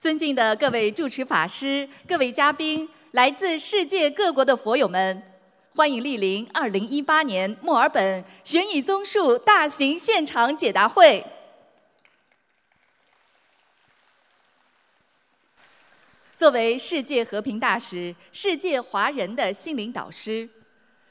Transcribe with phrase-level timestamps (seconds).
[0.00, 5.20] 尊敬的各位主持法师、各位嘉宾、来自世界各国的佛友们，
[5.74, 11.26] 欢迎莅临2018年墨尔本悬疑综述大型现场解答会。
[16.36, 20.48] 作为世界和平大使、世界华人的心灵导师，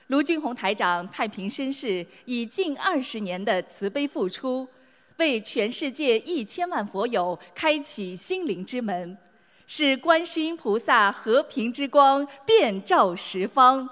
[0.07, 4.65] 卢军宏台长太平绅士以近二十年的慈悲付出。
[5.17, 9.17] 为全世界一千万佛友开启心灵之门，
[9.65, 13.89] 使观世音菩萨和平之光遍照十方，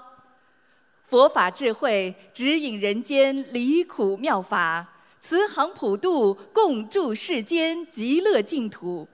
[1.04, 9.08] 佛法智慧指引人间离苦妙法，慈航普渡共筑世间极乐净土。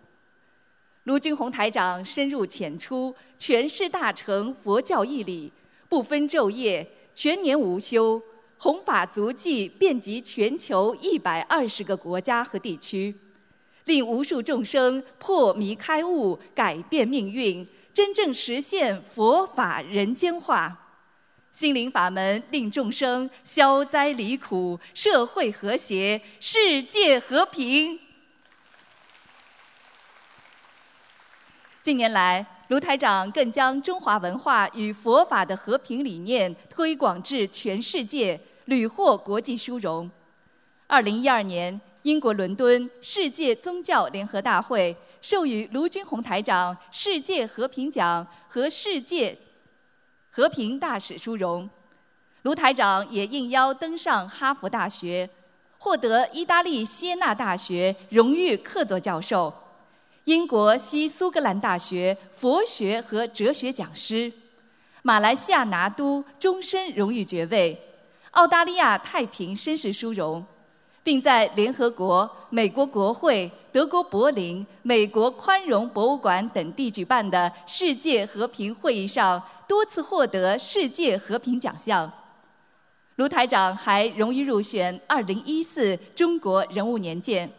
[1.04, 5.50] 卢军宏台长深入浅出，诠释大乘佛教义理，
[5.88, 8.22] 不分昼夜，全年无休。
[8.62, 13.12] 弘法足迹遍及全球一百二十个国家和地区，
[13.86, 20.78] 令无数众生破迷开悟，改变命运，真正实现佛法人间化。
[21.50, 27.98] 心灵法门令众生消灾离苦，社会和谐，世界和平。
[31.82, 38.40] 近年来，卢台长更将中华文化与佛法的和平理念推广至全世界。
[38.72, 40.10] 屡获国际殊荣。
[40.86, 49.36] 二零一二年，英国伦敦世界宗教联合大会授予卢军宏台长世界和平奖和世界
[50.30, 51.68] 和平大使殊荣。
[52.44, 55.28] 卢台长也应邀登上哈佛大学，
[55.76, 59.52] 获得意大利锡耶纳大学荣誉客座教授、
[60.24, 64.32] 英国西苏格兰大学佛学和哲学讲师、
[65.02, 67.78] 马来西亚拿督终身荣誉爵位。
[68.32, 70.42] 澳大利亚太平绅士殊荣，
[71.02, 82.10] 并在联合国、美国国会、德国柏林、美国宽容博物馆等地举办的世界和平会议上多次获得世界和平奖项。
[83.16, 87.52] 卢台长还荣誉入选2014中国人物年鉴，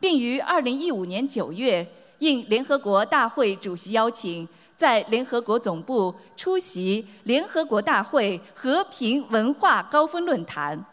[0.00, 1.86] 并于2015年9月
[2.20, 4.48] 应联合国大会主席邀请。
[4.76, 10.84] 在联合国总部出席联合国大会和平文化高峰论坛。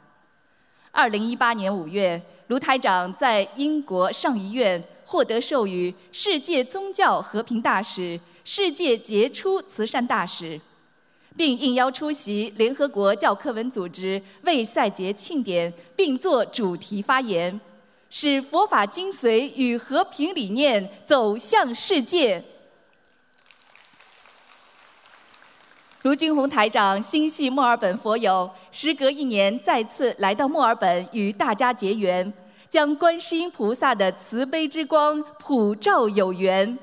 [0.92, 10.60] 二零一八年五月，卢台长在英国上议院获得授予世界宗教和平大使、世界杰出慈善大使，
[11.36, 17.60] 并应邀出席联合国教科文组织为赛节庆典，并作主题发言，
[18.10, 22.44] 使佛法精髓与和平理念走向世界。
[26.04, 32.34] 卢军宏台长心系墨尔本佛友，时隔一年再次来到墨尔本与大家结缘，
[32.68, 36.76] 将观世音菩萨的慈悲之光普照有缘。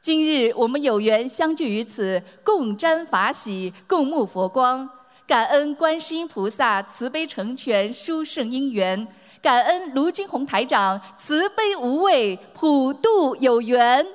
[0.00, 4.88] 今日我们有缘相聚于此，共沾法喜，共沐佛光，
[5.26, 9.06] 感恩观世音菩萨慈悲成全殊胜因缘，
[9.42, 14.06] 感恩卢军宏台长慈悲无畏，普度有缘。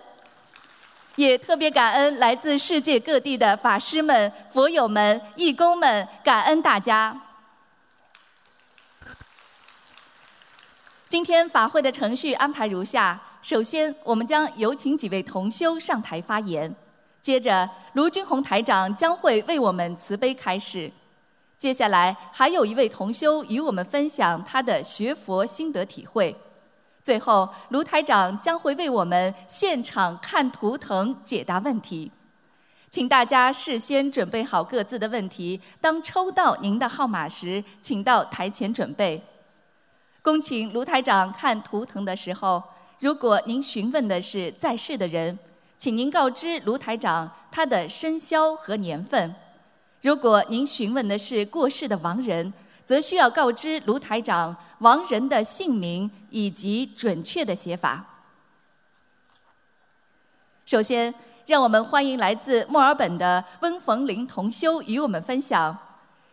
[1.16, 7.22] 也特别感恩来自世界各地的法师们、佛友们、义工们，感恩大家。
[11.08, 16.72] 今天法会的程序安排如下：首先，我们将有请几位同修上台发言；
[17.22, 20.92] 接着，卢军宏台长将会为我们慈悲开示；
[21.60, 26.36] 接下来，还有一位同修与我们分享他的学佛心得体会。
[27.04, 32.10] 最后，卢台长将会为我们现场看图腾解答问题，
[32.90, 35.60] 请大家事先准备好各自的问题。
[35.82, 39.22] 当抽到您的号码时，请到台前准备。
[40.22, 42.64] 恭请卢台长看图腾的时候，
[43.00, 45.38] 如果您询问的是在世的人，
[45.78, 49.30] 请您告知卢台长他的生肖和年份；
[50.02, 52.54] 如果您询问的是过世的亡人，
[52.86, 58.06] 则需要告知卢台长亡人的姓名以及准确的写法。
[60.66, 61.14] 首先，
[61.46, 65.78] 让我们欢迎来自墨尔本的温逢林同修与我们分享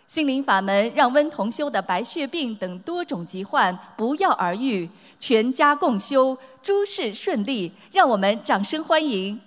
[0.06, 4.88] 心灵法门，让温同修的白血病等多种疾患不药而愈，
[5.18, 7.72] 全家共修，诸事顺利。
[7.92, 9.40] 让我们掌声欢迎。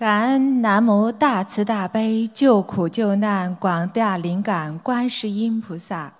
[0.00, 6.14] 感恩南无大慈大悲救苦救难广大灵感观世音菩萨，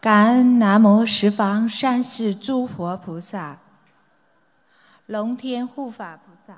[0.00, 3.58] 感恩南无十方三世诸佛菩萨、
[5.06, 6.56] 龙天护法菩萨，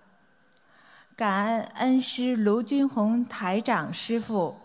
[1.16, 4.58] 感恩恩师卢军宏台长师父，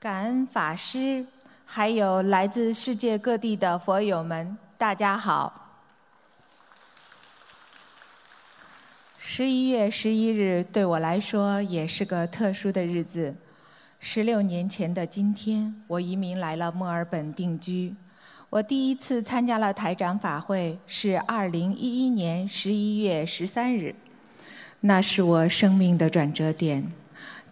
[0.00, 1.26] 感恩法师，
[1.66, 5.67] 还有来自世界各地的佛友们，大家好。
[9.30, 13.34] 十一月十一日对我来说也是个特殊的日子。
[14.00, 17.94] 十六年前的今天，我移民来了墨尔本定居。
[18.48, 23.94] 我第一次参加了台长法会是二零一一年十一月十三日，
[24.80, 26.90] 那是我生命的转折点。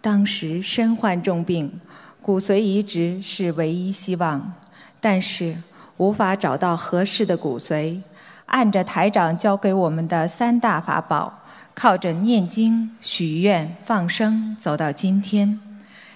[0.01, 1.79] 当时身患重病。
[2.23, 4.51] 骨髓移植是唯一希望，
[4.99, 5.55] 但是
[5.97, 8.01] 无法找到合适的骨髓。
[8.47, 11.41] 按着台长教给我们的三大法宝，
[11.79, 15.59] 靠着念经、许愿、放生，走到今天，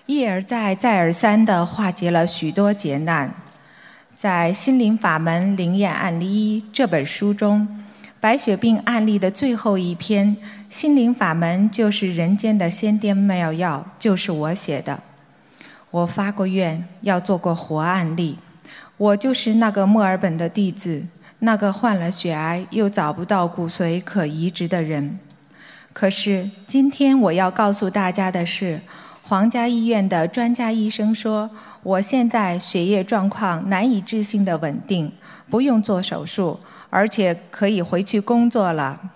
[0.07, 3.31] 一而再、再而三地化解了许多劫难。
[4.15, 7.83] 在《心灵法门灵验案例一》这本书中，
[8.19, 10.35] 白血病案例的最后一篇
[10.67, 14.99] 《心灵法门就是人间的仙丹妙药》，就是我写的。
[15.91, 18.39] 我发过愿要做个活案例，
[18.97, 21.05] 我就是那个墨尔本的弟子，
[21.37, 25.19] 那个患了血癌又找不到骨髓可移植的人。
[25.93, 28.81] 可是今天我要告诉大家的是，
[29.23, 31.49] 皇家医院的专家医生说，
[31.83, 35.11] 我现在血液状况难以置信的稳定，
[35.49, 36.59] 不用做手术，
[36.89, 39.11] 而且可以回去工作了。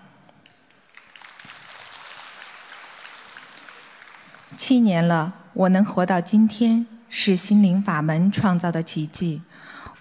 [4.57, 5.33] 七年了。
[5.55, 9.41] 我能活到今天，是心灵法门创造的奇迹。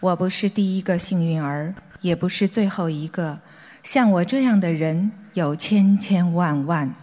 [0.00, 3.38] 我不是第一个幸运儿，也不是最后一个。
[3.84, 6.94] 像我这样的人有千千万万。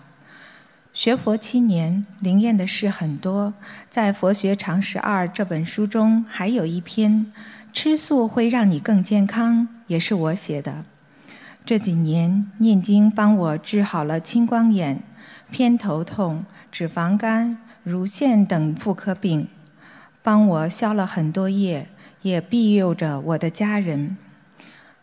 [0.92, 3.54] 学佛七年，灵验的事很多。
[3.90, 7.32] 在《佛学常识二》这本书中，还有一篇
[7.72, 10.84] “吃素会让你更健康”，也是我写的。
[11.66, 15.04] 这几年念经帮我治好了青光眼、
[15.52, 17.58] 偏头痛、脂肪肝。
[17.84, 19.48] 乳腺等妇科病，
[20.22, 21.88] 帮我消了很多业，
[22.22, 24.18] 也庇佑着我的家人。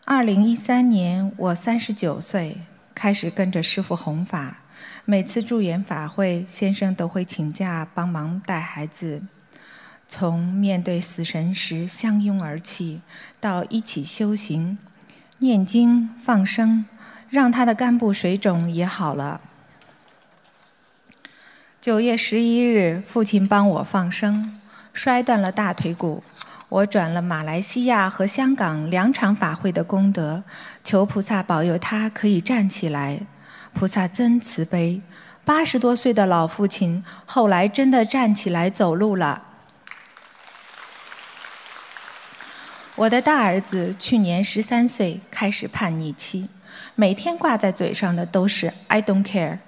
[0.05, 2.61] 二零一三年，我三十九岁，
[2.99, 4.57] 开始跟着师父弘法。
[5.05, 9.21] 每次助缘法会，先生都会请假帮忙带孩子。
[10.05, 12.99] 从面对死神时相拥而泣，
[13.39, 14.77] 到一起修行、
[15.37, 16.85] 念经、放生，
[17.29, 19.39] 让他的肝部水肿也好了。
[21.79, 24.59] 九月十一日，父亲帮我放生，
[24.91, 26.21] 摔断了大腿骨。
[26.67, 30.43] 我转了马来西亚和香港两场法会的功德，
[30.83, 33.19] 求菩萨保佑他可以站起来。
[33.73, 35.01] 菩萨真慈悲，
[35.45, 39.43] 八十多岁的老父亲后来真的站起来走路了。
[42.95, 46.49] 我的大儿子去年十三岁，开始叛逆期，
[46.95, 49.59] 每天挂在嘴上的都是 “I don't care”。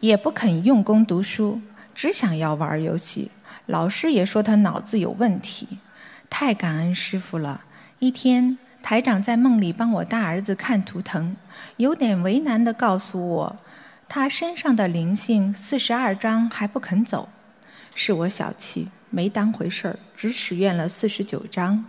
[0.00, 1.62] 也不肯用功读书，
[1.94, 3.30] 只想要玩游戏。
[3.66, 5.78] 老师也说他脑子有问题。
[6.28, 7.62] 太感恩师傅了。
[8.00, 11.34] 一天，台长在梦里帮我大儿子看图腾，
[11.78, 13.56] 有点为难地告诉我，
[14.10, 17.30] 他身上的灵性四十二章还不肯走。
[17.94, 21.82] 是我小气，没当回事儿，只许愿了四十九章。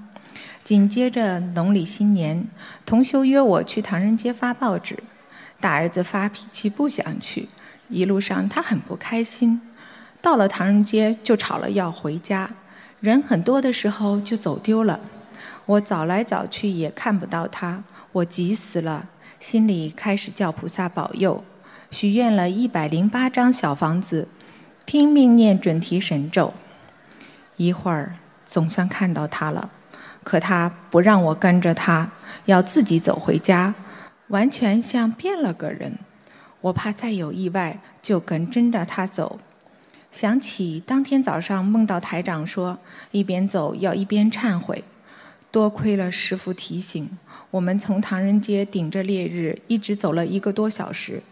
[0.63, 2.47] 紧接着农历新年，
[2.85, 4.97] 同修约我去唐人街发报纸，
[5.59, 7.49] 大儿子发脾气不想去。
[7.89, 9.59] 一路上他很不开心，
[10.21, 12.49] 到了唐人街就吵了要回家，
[13.01, 14.97] 人很多的时候就走丢了，
[15.65, 19.07] 我找来找去也看不到他，我急死了，
[19.39, 21.43] 心里开始叫菩萨保佑，
[21.89, 24.27] 许愿了一百零八张小房子，
[24.85, 26.53] 拼命念准提神咒，
[27.57, 29.71] 一会儿总算看到他了，
[30.23, 32.11] 可他不让我跟着他，
[32.45, 33.73] 要自己走回家，
[34.27, 35.97] 完全像变了个人。
[36.61, 39.39] 我怕再有意外，就跟跟着他走。
[40.11, 42.77] 想起当天早上梦到台长说，
[43.11, 44.83] 一边走要一边忏悔。
[45.55, 47.09] 多亏了师傅提醒，
[47.49, 51.23] 我们从唐人街顶着烈日一直走了一个多小时。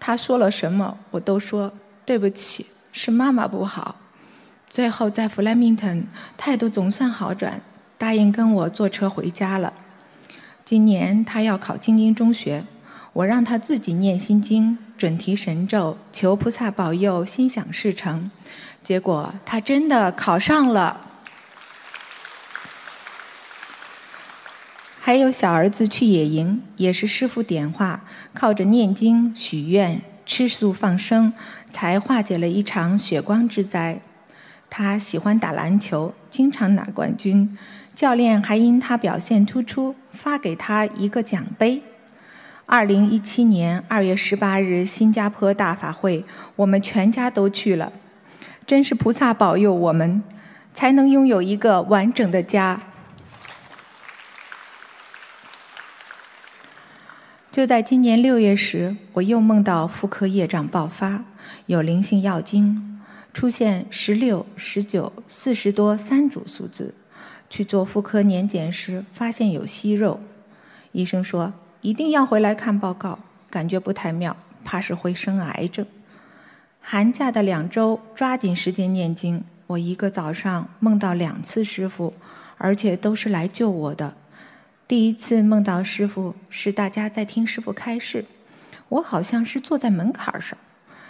[0.00, 1.72] 他说了什么，我都说
[2.04, 3.94] 对不起，是妈妈不好。
[4.68, 6.04] 最后在弗莱明顿，
[6.36, 7.60] 态度总算好转，
[7.96, 9.72] 答应跟我坐车回家了。
[10.64, 12.64] 今年他要考精英中学。
[13.12, 18.28] 我让他自己念心经、准提神咒，求菩萨保佑心想事成。
[18.82, 21.00] 结果他真的考上了。
[25.08, 31.32] 还有小儿子去野营，也是师傅点化，靠着念经、许愿、吃素放生，
[31.70, 34.00] 才化解了一场血光之灾。
[34.68, 37.56] 他喜欢打篮球，经常拿冠军，
[37.94, 41.82] 教练还因他表现突出，发给他一个奖杯。
[42.66, 46.22] 二零一七年二月十八日，新加坡大法会，
[46.54, 47.90] 我们全家都去了，
[48.66, 50.22] 真是菩萨保佑我们。
[50.74, 52.78] 才能拥有一个完整的家。
[57.58, 61.24] 就在今年六月时，我又梦到妇科业障爆发，
[61.66, 63.00] 有灵性药精，
[63.34, 66.94] 出现十六、十九、四十多三组数字。
[67.50, 70.20] 去做妇科年检时，发现有息肉，
[70.92, 73.18] 医生说一定要回来看报告，
[73.50, 75.84] 感觉不太妙，怕是会生癌症。
[76.80, 79.42] 寒假的两周，抓紧时间念经。
[79.66, 82.14] 我一个早上梦到两次师傅，
[82.56, 84.14] 而且都是来救我的。
[84.88, 88.24] 第一次梦到师傅是大家在听师傅开示，
[88.88, 90.56] 我好像是坐在门槛上，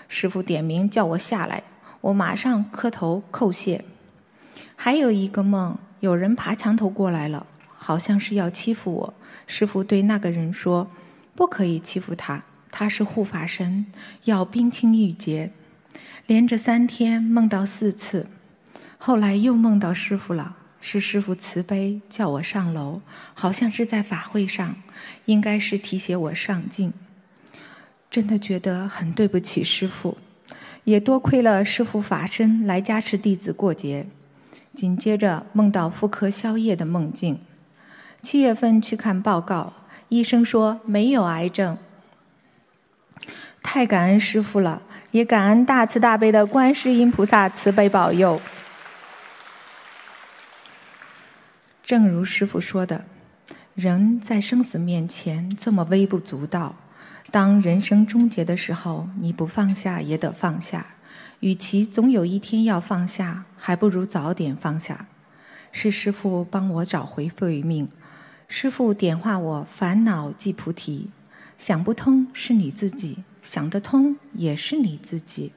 [0.08, 1.62] 师傅点名叫我下来，
[2.00, 3.84] 我马上磕头叩谢。
[4.74, 9.14] 还有一个梦，有人爬墙头过来了，好像是要欺负我。
[9.46, 10.90] 师傅对那个人说
[11.36, 12.42] ：“不可以欺负他，
[12.72, 13.86] 他是护法神，
[14.24, 15.52] 要冰清玉洁。”
[16.26, 18.26] 连着三天梦到四次，
[18.98, 20.56] 后来又梦到师傅了。
[20.80, 23.00] 是师傅慈悲叫我上楼，
[23.34, 24.76] 好像是在法会上，
[25.24, 26.92] 应该是提携我上进。
[28.10, 30.16] 真的觉得很对不起师傅，
[30.84, 34.06] 也多亏了师傅法身来加持弟子过节。
[34.74, 37.40] 紧接着梦到妇科宵夜的梦境，
[38.22, 39.72] 七月份去看报告，
[40.08, 41.76] 医生说没有癌症。
[43.60, 44.80] 太感恩师傅了，
[45.10, 48.40] 也感恩大慈大悲的观世音菩萨慈悲保佑。
[51.88, 53.06] 正如师傅说的，
[53.74, 56.76] 人在生死面前这么微不足道。
[57.30, 60.84] 当人生终结的时候，你不放下也得放下。
[61.40, 65.06] 与其总有一天要放下，还不如早点放下。
[65.72, 67.88] 是师傅帮我找回慧命，
[68.48, 71.08] 师傅点化我烦恼即菩提。
[71.56, 75.52] 想不通是你自己，想得通也是你自己。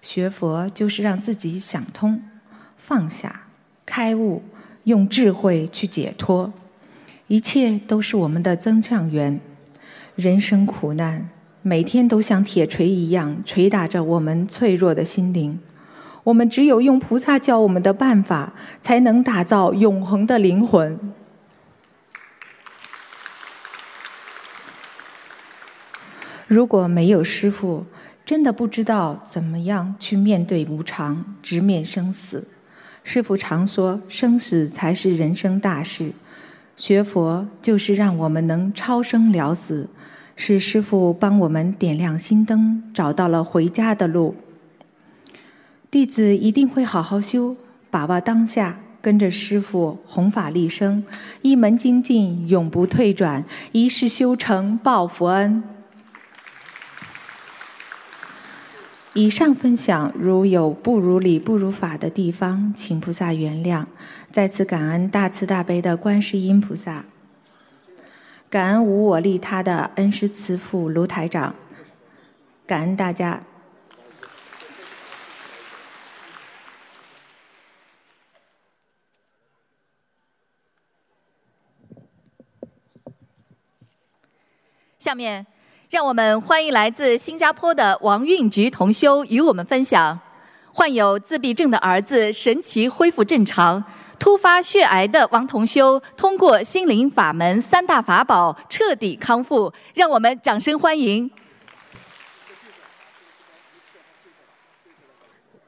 [0.00, 2.22] 学佛就是让自己想通、
[2.78, 3.42] 放下、
[3.84, 4.42] 开悟。
[4.84, 6.52] 用智慧去解脱，
[7.28, 9.40] 一切都是我们的增上缘。
[10.16, 11.30] 人生苦难，
[11.62, 15.58] 每天都像铁锤一样捶打着我们脆弱的心灵。
[16.24, 20.98] 我们只有用菩萨教我们的办法，才能打造永恒的灵魂。
[26.46, 27.86] 如果没有师父，
[28.24, 32.46] 真的不知道怎么样去面对无常，直面生死。
[33.04, 36.12] 师父常说：“生死才是人生大事，
[36.76, 39.88] 学佛就是让我们能超生了死。”
[40.34, 44.34] 是师父帮我们点亮心灯，找到了回家的路。
[45.90, 47.54] 弟子一定会好好修，
[47.90, 51.04] 把握当下，跟着师父弘法利生，
[51.42, 55.62] 一门精进，永不退转，一世修成报佛恩。
[59.14, 63.84] 以上分享如有不如理、不如法的地方，请菩萨原谅。
[64.30, 67.04] 再次感恩大慈大悲的观世音菩萨，
[68.48, 71.54] 感恩无我利他的恩师慈父卢台长，
[72.66, 73.42] 感恩大家。
[84.98, 85.46] 下面。
[85.92, 90.18] 让我们欢迎来自新加坡的王运菊同修与我们分享：
[90.72, 93.84] 患有自闭症的儿子神奇恢复正常，
[94.18, 99.70] 突发血癌的王同修通过心灵法门三大法宝彻底康复。
[99.92, 101.30] 让我们掌声欢迎！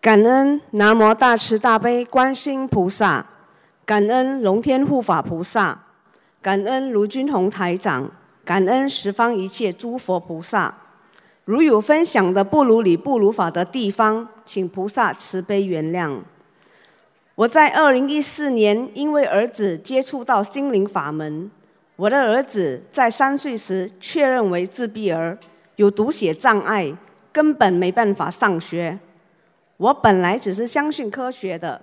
[0.01, 3.27] 感恩南无大慈大悲观世音菩萨，
[3.85, 5.85] 感恩龙天护法菩萨，
[6.41, 8.11] 感恩卢军宏台长。
[8.45, 10.77] 感恩十方一切诸佛菩萨，
[11.47, 16.21] 如有分享的不如理不如法的地方，请菩萨慈悲原谅。
[17.35, 21.51] 我在二零一四年因为儿子接触到心灵法门，
[21.97, 25.39] 我的儿子在三岁时确认为自闭儿，
[25.77, 26.95] 有读写障碍，
[27.33, 28.99] 根本没办法上学。
[29.79, 31.81] 我本来只是相信科学的，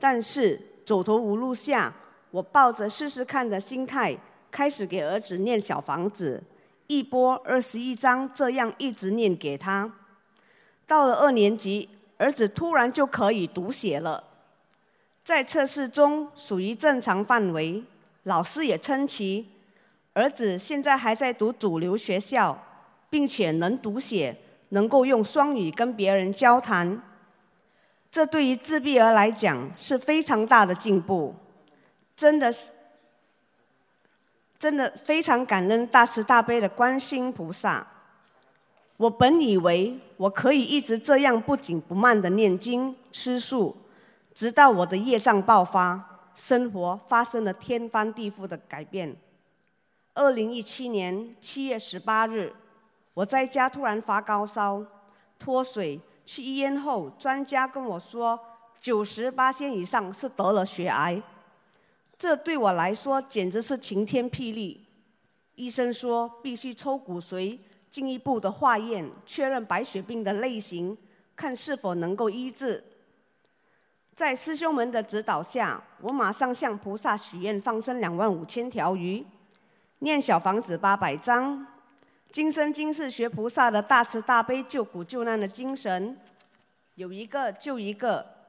[0.00, 1.92] 但是走投无路下，
[2.30, 4.16] 我抱着试试看的心态。
[4.50, 6.42] 开始给儿子念小房子，
[6.86, 9.92] 一波二十一章，这样一直念给他。
[10.86, 11.88] 到了二年级，
[12.18, 14.24] 儿子突然就可以读写了，
[15.22, 17.84] 在测试中属于正常范围，
[18.24, 19.48] 老师也称奇。
[20.12, 22.60] 儿子现在还在读主流学校，
[23.08, 24.36] 并且能读写，
[24.70, 27.00] 能够用双语跟别人交谈。
[28.10, 31.36] 这对于自闭儿来讲是非常大的进步，
[32.16, 32.70] 真的是。
[34.60, 37.84] 真的非常感恩大慈大悲的观世音菩萨。
[38.98, 43.74] 我本以为我可以一直这样不紧不慢的念经吃素，
[44.34, 49.16] 直到我的业障爆发，生活发生了天翻地覆的改变。
[50.12, 52.52] 二零一七年七月十八日，
[53.14, 54.84] 我在家突然发高烧、
[55.38, 58.38] 脱水，去医院后，专家跟我说，
[58.78, 61.22] 九十八线以上是得了血癌。
[62.20, 64.86] 这对我来说简直是晴天霹雳。
[65.54, 67.58] 医生说必须抽骨髓，
[67.90, 70.94] 进一步的化验，确认白血病的类型，
[71.34, 72.84] 看是否能够医治。
[74.14, 79.24] 在师兄们的指导下，我马上向菩萨许愿放生两万五千条鱼，
[80.00, 81.66] 念小房子八百张，
[82.30, 86.18] 今生今世学菩萨的大慈大悲救苦救难的精神，
[86.96, 88.39] 有一个救一个。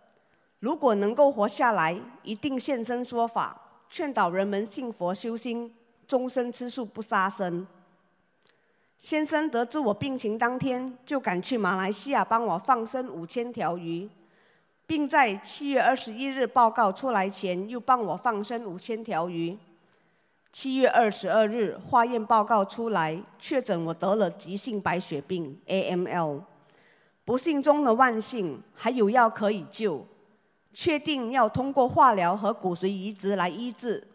[0.62, 5.76] 如果能够活下来，一定现身说法，劝导人们信佛修心。
[6.08, 7.66] 终身吃素不杀生。
[9.00, 14.10] 先生得知我病情当天，就赶去马来西亚帮我放生五千条鱼，
[14.86, 19.58] 并在七月二十一日报告出来前，又帮我放生五千条鱼。
[20.52, 26.42] 七月二十二日化验报告出来，确诊我得了急性白血病 （AML），
[27.24, 30.06] 不幸中的万幸，还有药可以救，
[30.74, 34.08] 确定要通过化疗和骨髓移植来医治。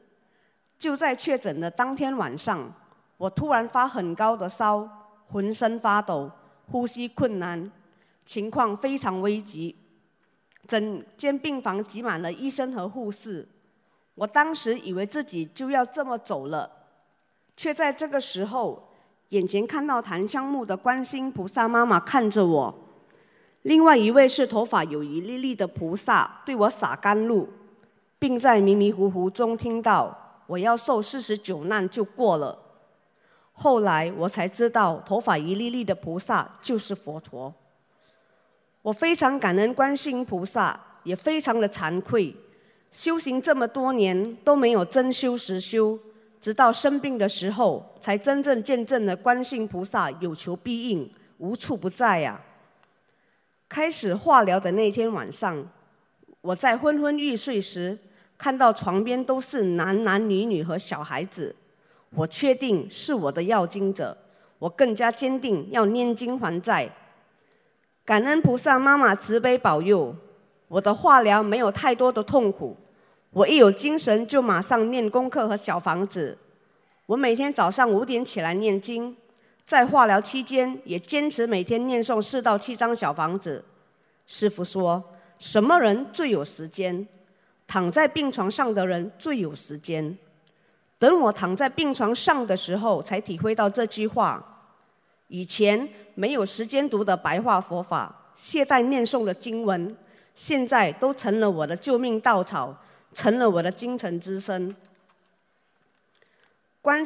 [0.79, 2.73] 就在确诊的当天晚上，
[3.17, 4.87] 我突然发很高的烧，
[5.27, 6.31] 浑身发抖，
[6.71, 7.71] 呼吸困难，
[8.25, 9.75] 情况非常危急。
[10.67, 13.49] 整间病房挤满了医生和护士，
[14.17, 16.71] 我当时以为自己就要这么走了，
[17.57, 18.89] 却在这个时候，
[19.29, 22.86] 眼前看到檀香木的观音菩萨妈妈看着我，
[23.67, 27.49] 另外一位是头发有一粒粒的菩萨对我洒甘露，
[28.17, 30.45] 并在迷迷糊糊中听到。
[30.47, 32.57] 我要受四十九难就过了。
[33.53, 37.53] 后来我才知道，头发一粒粒的菩萨就是佛陀。
[38.83, 42.33] 我非常感恩观世音菩萨，也非常的惭愧，
[42.93, 45.99] 修行这么多年都没有真修实修，
[46.41, 52.41] 直到生病的时候，才真正见证了观世音菩萨有求必应，无处不在呀。
[53.69, 55.69] 开始化疗的那天晚上，
[56.41, 57.99] 我在昏昏欲睡时。
[58.39, 61.57] 看到床边都是男男女女和小孩子，
[62.11, 64.15] 我确定是我的要经者，
[64.59, 66.91] 我更加坚定要念经还债。
[68.05, 70.15] 感恩菩萨妈妈慈悲保佑，
[70.69, 72.77] 我的化疗没有太多的痛苦。
[73.31, 76.37] 我一有精神就马上念功课和小房子。
[77.07, 79.17] 我每天早上五点起来念经，
[79.67, 83.63] 在化疗期间也坚持每天念诵四到七张小房子。
[84.29, 85.03] 师傅说，
[85.41, 87.07] 什么人最有时间？
[87.67, 90.17] 躺在病床上的人最有时间。
[91.01, 94.63] 等我躺在病床上的时候，才体会到这句话。
[95.27, 99.97] 以前没有时间读的白话佛法，懈怠念诵的经文，
[100.37, 102.73] 现在都成了我的救命稻草，
[103.13, 104.73] 成了我的精神之声。
[106.81, 107.05] 观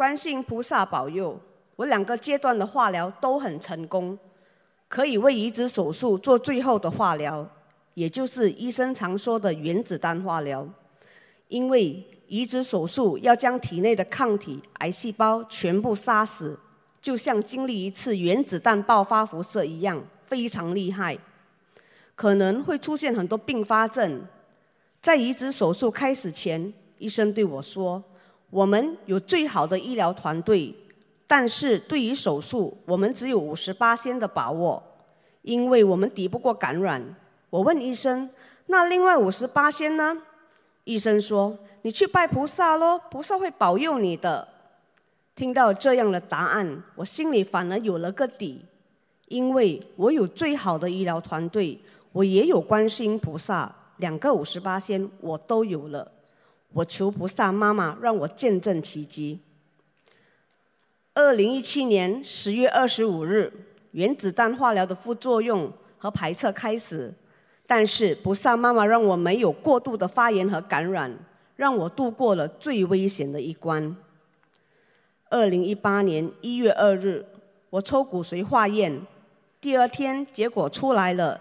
[0.00, 1.38] 观世菩萨保佑，
[1.76, 4.18] 我两个阶段的化疗都很成功，
[4.88, 7.46] 可以为移植手术做最后的化疗。
[7.92, 10.66] 也就是医生常说的原子弹化疗，
[11.48, 16.58] 因为移植手术要将体内的抗体、癌细胞全部杀死，
[17.02, 21.18] 就像经历一次原子弹爆发辐射一样，非常厉害，
[22.14, 24.26] 可能会出现很多并发症。
[25.02, 28.02] 在移植手术开始前，医生对我说
[28.50, 30.74] ：“我们有最好的医疗团队，
[31.26, 34.82] 但是对于手术，我们只有五十八仙的把握，
[35.42, 37.02] 因为我们抵不过感染。”
[37.50, 38.28] 我问医生
[38.66, 40.16] ：“那另外五十八仙呢？”
[40.84, 44.46] 医生说：“你去拜菩萨喽，菩萨会保佑你的。”
[45.36, 48.64] 听到这样的答案，我心里反而有了个底，
[49.28, 51.78] 因为我有最好的医疗团队，
[52.12, 56.10] 我也有观世音菩萨，两个五十八仙我都有了。
[56.72, 59.40] 我求菩萨妈妈让我见证奇迹。
[61.14, 63.52] 二零一七年十月二十五日，
[63.92, 67.12] 原子弹化疗的副作用和排斥开始。
[67.66, 71.16] 但是菩萨妈妈让我没有过度的发炎和感染，
[71.54, 73.96] 让我度过了最危险的一关。
[75.28, 77.24] 二零一八年一月二日，
[77.70, 79.00] 我抽骨髓化验，
[79.60, 81.40] 第二天结果出来了，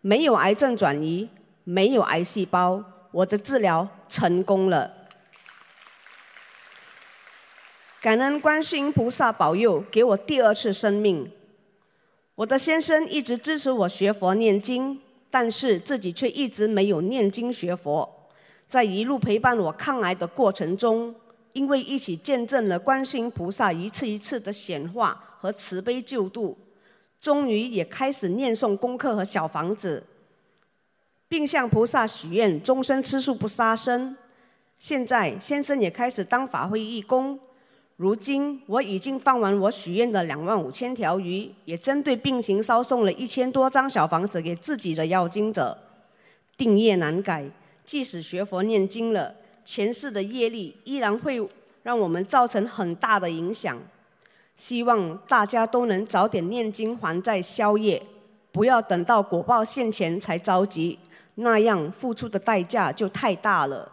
[0.00, 1.28] 没有癌症转移，
[1.64, 4.92] 没有癌细胞，我的治疗成功了。
[8.02, 11.30] 感恩观世音菩萨保佑，给我第二次生命。
[12.34, 15.00] 我的先生一直支持我学佛念经。
[15.30, 18.08] 但是自己却一直没有念经学佛，
[18.68, 21.12] 在一路陪伴我抗癌的过程中，
[21.54, 26.56] 因为一起见证了观世音菩萨一次一次的显化和慈悲救度，
[27.18, 30.04] 终于也开始念诵功课和小房子，
[31.34, 34.16] 并向菩萨许愿终身吃素不杀生。
[34.76, 37.36] 现在先生也开始当法会义工。
[37.96, 45.76] 如今我已经放完我许愿的两万五千条鱼，也针对病情烧送了一千多张小房子给自己的要经者。
[46.56, 47.44] 定业难改，
[47.84, 51.44] 即使学佛念经了，前世的业力依然会
[51.82, 53.76] 让我们造成很大的影响。
[54.54, 58.00] 希望大家都能早点念经还债消业，
[58.52, 60.96] 不要等到果报现前才着急，
[61.36, 63.90] 那样付出的代价就太大了。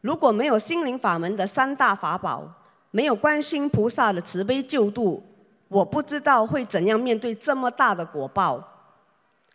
[0.00, 2.48] 如果没有心灵法门的三大法宝，
[2.90, 5.22] 没有观世音菩萨的慈悲救度，
[5.68, 8.62] 我不知道会怎样面对这么大的果报。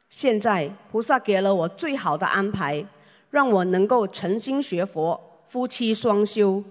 [0.10, 2.86] 现在菩萨给了我最好的安排，
[3.30, 6.64] 让我能够诚心学佛，夫妻双修，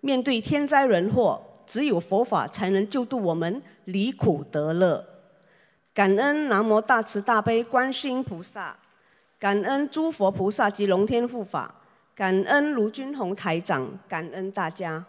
[0.00, 1.42] 面对天灾人祸。
[1.66, 5.06] 只有佛法才能救度我们离苦得乐。
[5.94, 8.76] 感恩南无大慈大悲观世音菩萨，
[9.40, 11.74] 感恩诸佛菩萨及龙天护法，
[12.14, 15.02] 感恩卢军宏台长，感恩大家。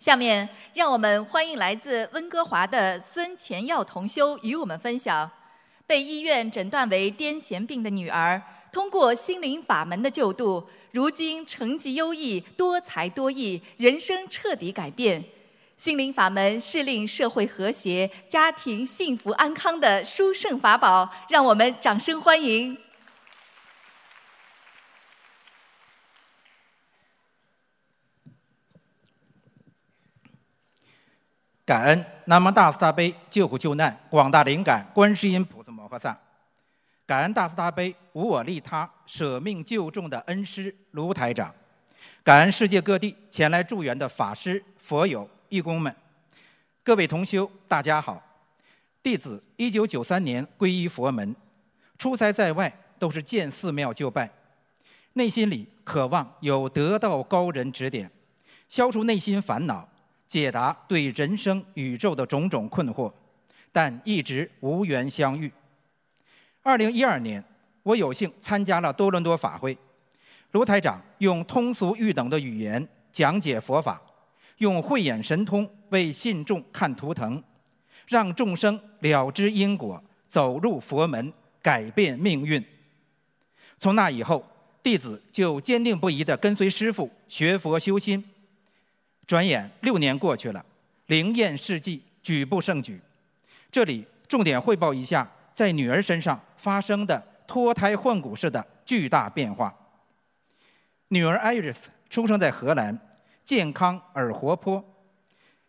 [0.00, 5.30] 下面，让我们欢迎来自温哥华的孙前耀同修与我们分享：
[5.86, 8.42] 被医院诊断为癫痫病的女儿，
[8.72, 15.24] 通过心灵法门的救度，如今成绩优异、多才多艺，人生彻底改变。
[15.76, 22.78] 心灵法门是令社会和谐、家庭幸福安康的殊胜法宝，让我们掌声欢迎。
[31.64, 36.16] 感恩南无大慈大悲救苦救难广大灵感观世音菩萨摩诃萨，
[37.06, 41.54] 感恩大慈大悲无我利他舍命救众的恩师卢台长，
[42.22, 45.94] 感恩世界各地前来助缘的法师、佛友、义工们，
[46.82, 48.22] 各位同修，大家好。
[49.02, 51.36] 弟子一九九三年皈依佛门，
[51.98, 54.30] 出差在外都是见寺庙就拜，
[55.12, 58.10] 内心里渴望有得道高人指点，
[58.66, 59.86] 消除内心烦恼。
[60.26, 63.12] 解答对人生、宇宙的种种困惑，
[63.70, 65.52] 但一直无缘相遇。
[66.64, 67.44] 二零一二年，
[67.82, 69.76] 我有幸参加了多伦多法会，
[70.52, 74.00] 卢台长用通俗易懂的语言讲解佛法，
[74.58, 77.40] 用慧眼神通为信众看图腾，
[78.08, 82.64] 让众生了知因果，走入佛门，改变命运。
[83.76, 84.42] 从那以后，
[84.82, 88.24] 弟子就坚定不移地跟随师父学佛修心。
[89.26, 90.64] 转眼六年过去了，
[91.08, 92.98] 灵验事迹举步胜举。
[93.70, 99.74] 这里重点汇报一下在女儿身上发生的脱胎换骨式的巨大变化。
[101.08, 102.98] 女儿 Iris 出生在荷兰，
[103.44, 104.84] 健康而活泼。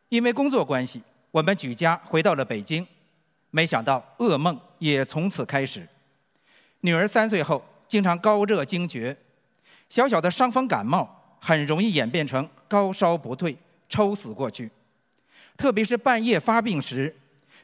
[0.09, 2.85] 因为工作关系，我们举家回到了北京。
[3.51, 5.87] 没想到噩梦也从此开始。
[6.81, 9.15] 女儿三岁后，经常高热惊厥，
[9.87, 11.21] 小小的伤风感冒。
[11.39, 13.55] 很容易演变成高烧不退、
[13.87, 14.71] 抽死过去，
[15.55, 17.15] 特别是半夜发病时，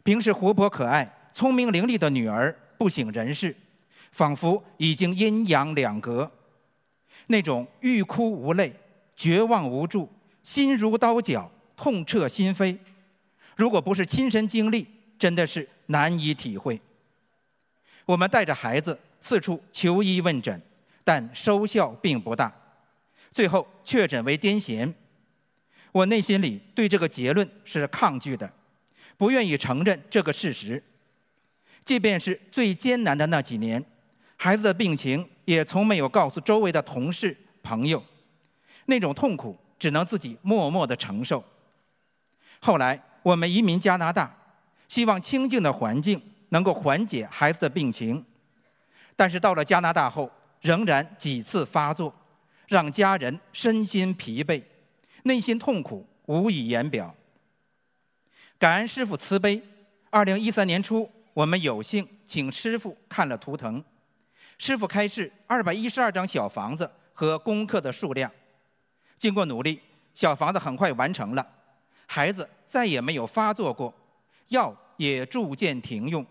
[0.04, 3.56] 平时活泼可爱、聪明伶俐的女儿不省人事，
[4.12, 6.30] 仿佛已经阴阳两隔，
[7.28, 8.74] 那种欲哭无泪、
[9.16, 10.10] 绝望无助、
[10.44, 12.78] 心如刀绞、痛彻心扉，
[13.56, 16.80] 如果不是亲身经历，真的是难以体会。
[18.06, 20.62] 我们带着孩子四处求医问诊，
[21.04, 22.54] 但收效并不大。
[23.32, 24.94] 最后确诊为癫痫，
[25.94, 28.52] 我内心里对这个结论是抗拒的，
[29.16, 30.84] 不愿意承认这个事实。
[31.84, 33.84] 即便是最艰难的那几年，
[34.38, 38.04] 孩子的病情也从没有告诉周围的同事朋友，
[38.86, 41.44] 那种痛苦只能自己默默的承受。
[42.60, 44.36] 后来我们移民加拿大，
[44.88, 48.24] 希望清静的环境能够缓解孩子的病情，
[49.16, 52.14] 但是到了加拿大后，仍然几次发作。
[52.68, 54.64] 让家人身心疲惫，
[55.24, 57.14] 内心痛苦无以言表。
[58.58, 59.62] 感恩师父慈悲。
[60.10, 63.84] 二零一三年初，我们有幸请师傅看了图腾，
[64.58, 68.32] 师傅开示二百一十二张小房子和功课的数量。
[69.18, 69.80] 经过努力，
[70.14, 71.48] 小房子很快完成了，
[72.06, 73.94] 孩子再也没有发作过，
[74.48, 76.26] 药也逐渐停用。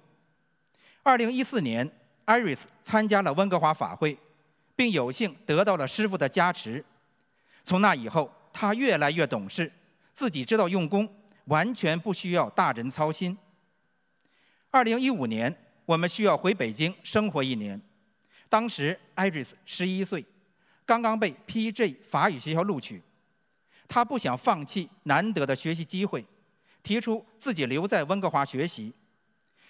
[1.03, 1.91] 二零一四年
[2.25, 4.19] 艾瑞斯参加了温哥华法会。
[4.77, 6.83] 并有幸得到了师傅的加持，
[7.65, 9.71] 从那以后，他越来越懂事，
[10.11, 11.07] 自己知道用功，
[11.45, 13.37] 完全不需要大人操心。
[14.71, 15.55] 二零一五年，
[15.85, 17.81] 我们需要回北京生活一年，
[18.49, 20.25] 当时 Iris 十一岁，
[20.87, 23.03] 刚刚被 PJ 法语学校录取，
[23.89, 26.25] 他不想放弃难得的学习机会，
[26.85, 28.93] 提出自己留在温哥华学习，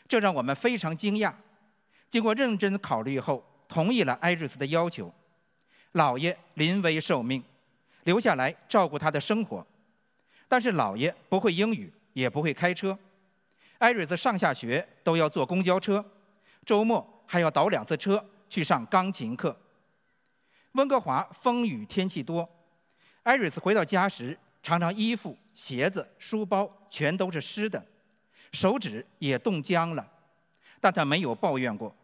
[0.06, 1.32] 这让我们非常惊讶。
[2.10, 5.12] 经过认真考虑后，同意了艾瑞斯的要求。
[5.94, 7.42] 姥爷临危受命，
[8.04, 9.66] 留下来照顾他的生活，
[10.46, 12.98] 但是姥爷不会英语，也不会开车。
[13.80, 16.04] 艾瑞斯上下学都要坐公交车，
[16.66, 19.58] 周末还要倒两次车去上钢琴课。
[20.72, 22.46] 温哥华风雨天气多，
[23.22, 27.82] 艾瑞斯回到家时，常常衣服、鞋子、书包全都是湿的，
[28.52, 30.06] 手指也冻僵了，
[30.78, 31.96] 但他没有抱怨过。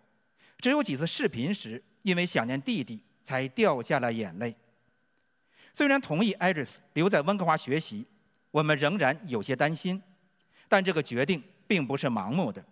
[0.59, 4.57] 只有几次视频时，因为想念弟弟，才掉下了眼泪。
[5.75, 8.07] 虽然同意艾瑞斯留在温哥华学习，
[8.51, 10.03] 我们仍然有些担心，
[10.71, 12.65] 但这个决定并不是盲目的。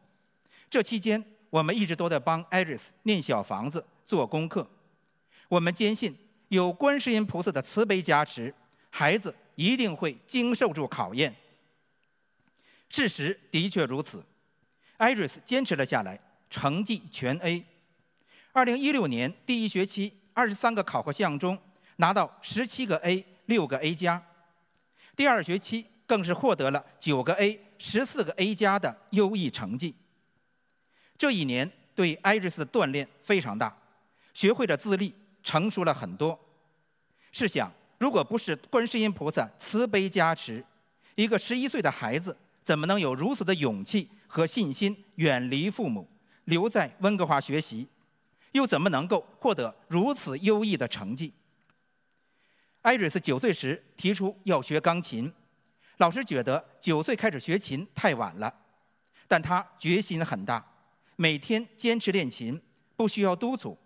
[0.71, 4.69] 这期间，我们一直都在帮艾瑞斯念小房子、做功课。
[5.49, 6.17] 我们坚信，
[6.49, 8.53] 有观世音菩萨的慈悲加持，
[8.91, 11.35] 孩子一定会经受住考验。
[12.89, 14.25] 事实的确如此，
[14.97, 17.65] 艾瑞斯坚持了下来，成绩全 A。
[18.53, 21.59] 二零一六年第一学期二十三个考核项中，
[21.97, 24.23] 拿到十七个 A，六个 A 加。
[25.17, 29.95] 第二学期更是获得了九个 A，十四个 A 加的优异成绩。
[31.17, 33.77] 这一年对艾瑞斯的锻炼非常大，
[34.33, 35.15] 学会了自立。
[35.47, 36.41] 成熟了很多。
[37.31, 40.65] 试想，如果不是观世音菩萨慈悲加持，
[41.17, 46.09] 一个十一岁的孩子怎么能有如此的勇气和信心，远离父母，
[46.47, 47.87] 留在温哥华学习？
[48.53, 51.35] 又怎么能够获得如此优异的成绩？
[52.81, 55.31] 艾瑞斯九岁时提出要学钢琴，
[55.99, 58.53] 老师觉得九岁开始学琴太晚了，
[59.29, 60.65] 但他决心很大，
[61.17, 62.61] 每天坚持练琴，
[62.97, 63.79] 不需要督促。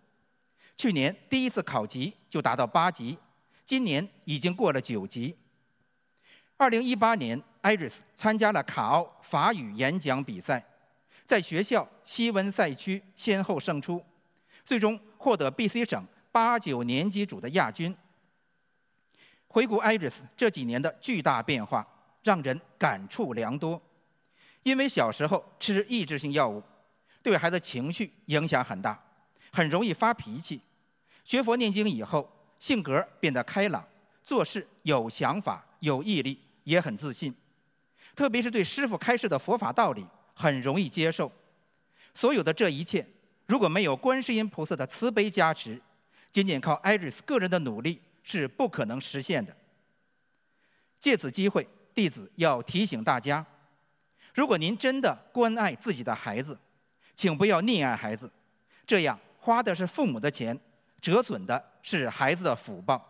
[0.77, 3.19] 去年第一次考级就达到八级，
[3.67, 5.37] 今年已经过了九级。
[6.57, 10.65] 二零一八年，艾瑞斯参加了卡奥法语演讲比赛，
[11.25, 14.05] 在学校西温赛区先后胜出，
[14.65, 17.95] 最终获得 BC 省八九年级组的亚军。
[19.47, 21.87] 回顾艾瑞斯这几年的巨大变化，
[22.23, 23.81] 让人感触良多。
[24.63, 26.63] 因为小时候吃抑制性药物，
[27.23, 29.03] 对孩子情绪影响很大，
[29.53, 30.61] 很容易发脾气。
[31.25, 33.87] 学佛念经以后，性格变得开朗，
[34.23, 37.35] 做事有想法、有毅力，也很自信。
[38.15, 41.31] 特别是对师傅开示的佛法道理，很容易接受。
[42.15, 43.07] 所有的这一切，
[43.47, 45.81] 如果没有观世音菩萨的慈悲加持，
[46.33, 49.57] 仅仅靠艾瑞斯个人的努力是不可能实现的。
[50.99, 51.67] 借此机会，
[51.99, 53.45] 弟子要提醒大家：
[54.33, 56.57] 如果您真的关爱自己的孩子，
[57.17, 58.31] 请不要溺爱孩子，
[58.87, 60.57] 这样花的是父母的钱。
[61.01, 63.05] 折损的是孩子的福报，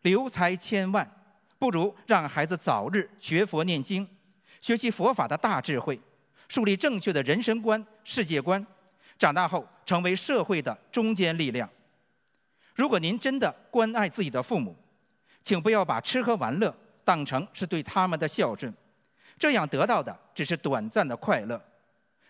[0.00, 1.06] 留财千万，
[1.58, 4.08] 不如让孩子早日学佛念经，
[4.62, 6.00] 学习佛法的大智慧，
[6.48, 8.66] 树立正确的人生观、世界观，
[9.18, 11.68] 长大后成为社会的中坚力量。
[12.74, 14.74] 如果您真的关爱自己的父母，
[15.42, 16.74] 请不要把吃喝玩乐
[17.10, 18.72] 当成是对他们的孝顺，
[19.36, 21.60] 这样得到的只是短暂的快乐，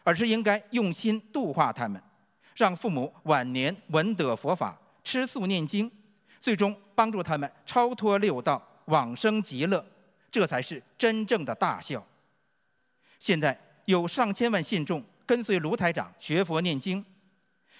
[0.03, 2.03] 而是应该用心度化他们。
[2.57, 5.93] 让父母晚年闻得佛法，吃素念经，
[6.41, 9.85] 最终帮助他们超脱六道，往生极乐，
[10.31, 12.03] 这才是真正的大孝。
[13.19, 17.05] 现在有上千万信众跟随卢台长学佛念经，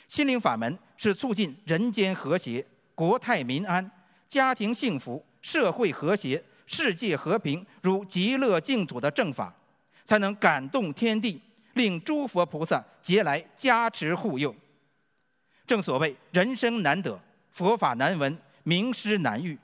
[0.07, 3.91] 心灵法门是促进人间和谐、国泰民安、
[4.29, 9.53] 家庭幸福、社会和谐、世界和平如极乐净土的正法，
[10.05, 11.43] 才能感动天地，
[11.75, 14.55] 令诸佛菩萨节来加持护佑。
[15.67, 19.59] 正所谓人生难得，佛法难闻，名师难遇。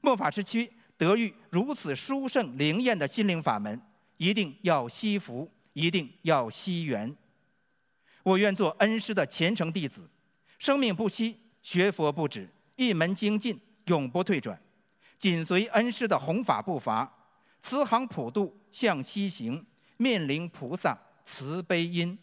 [0.00, 3.78] 末法时期得遇如此殊胜灵验的心灵法门，
[4.16, 7.14] 一定要惜福，一定要惜缘。
[8.22, 10.08] 我愿做恩师的虔诚弟子，
[10.58, 14.58] 生命不息，学佛不止，一门精进，永不退转，
[15.20, 17.08] 紧随恩师的弘法步伐，
[17.60, 19.64] 慈航普渡向西行，
[19.98, 22.18] 面临菩萨慈悲因。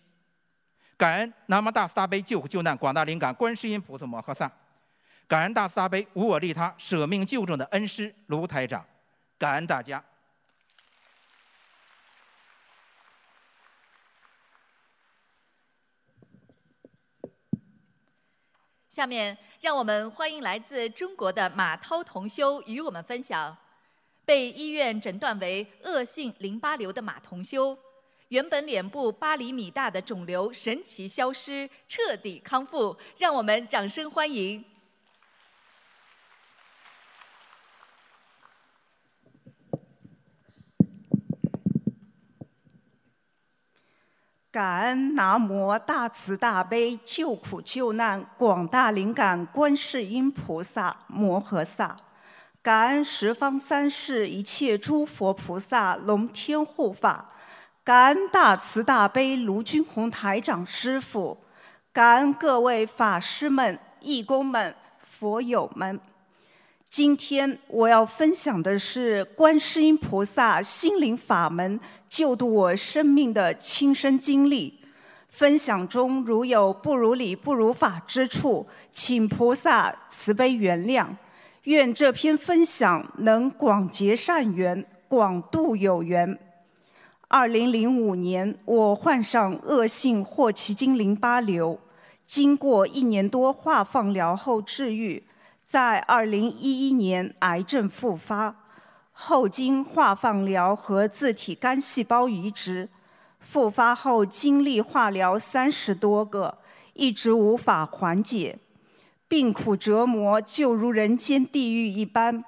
[0.97, 4.51] 感恩南无大慈大悲救苦救难广大灵感观世音菩萨摩诃萨，
[5.27, 8.83] 感恩大慈大悲无我利他舍命救众的恩师卢台长，
[9.37, 10.03] 感恩大家。
[18.97, 23.55] 下面让我们欢迎来自中国的马涛同修与我们分享，
[24.25, 27.77] 被医院诊断为恶性淋巴瘤的马同修。
[28.29, 34.65] 原本脸部八厘米大的肿瘤神奇消失，彻底康复，让我们掌声欢迎。
[44.57, 51.95] 感恩南无大慈大悲救苦救难广大灵感观世音菩萨摩诃萨，
[52.63, 57.29] 感恩十方三世一切诸佛菩萨龙天护法，
[57.83, 61.37] 感恩大慈大悲卢军宏台长师父，
[61.93, 65.99] 感恩各位法师们、义工们、佛友们。
[66.89, 74.79] 今天我要分享的是观世音菩萨心灵法门救度我生命的亲身经历。
[75.27, 81.07] 分享中如有不如理、不如法之处，请菩萨慈悲原谅。
[81.63, 86.39] 愿这篇分享能广结善缘，广度有缘。
[87.27, 91.77] 二零零五年，我患上恶性霍奇金淋巴瘤，
[92.25, 95.26] 经过一年多化放疗后治愈。
[95.67, 98.55] 在二零一一年，癌症复发，
[99.11, 102.87] 后经化放疗和自体干细胞移植，
[103.41, 106.59] 复发后经历化疗三十多个，
[106.93, 108.57] 一直无法缓解，
[109.27, 112.45] 病苦折磨就如人间地狱一般。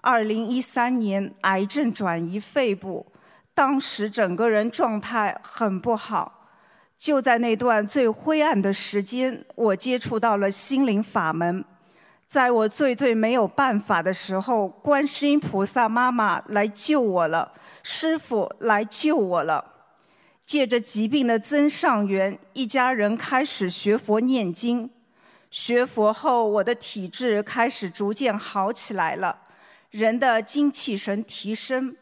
[0.00, 3.04] 二零一三年，癌症转移肺部，
[3.52, 6.46] 当时整个人状态很不好。
[6.96, 11.64] 就在那段最灰暗的时间，我接触到了心灵法门。
[12.32, 19.62] 在我最最没有办法的时候，观世音菩萨妈妈来救我了，师傅来救我了。
[20.46, 24.88] 借着疾病的增上缘，一家人开始学佛念经。
[25.50, 29.40] 学佛后，我的体质开始逐渐好起来了，
[29.90, 31.94] 人的精气神提升。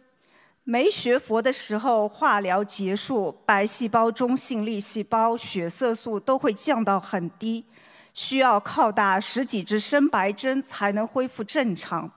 [0.63, 7.65] 没学佛的时候，化疗结束，白细胞、中性粒细胞、血色素都会降到很低。
[8.13, 12.11] 需要靠打十几支深白针才能恢复正常。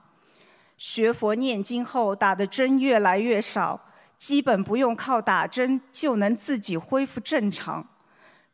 [0.76, 3.80] 学佛念经后，打的针越来越少，
[4.18, 7.86] 基本不用靠打针就能自己恢复正常。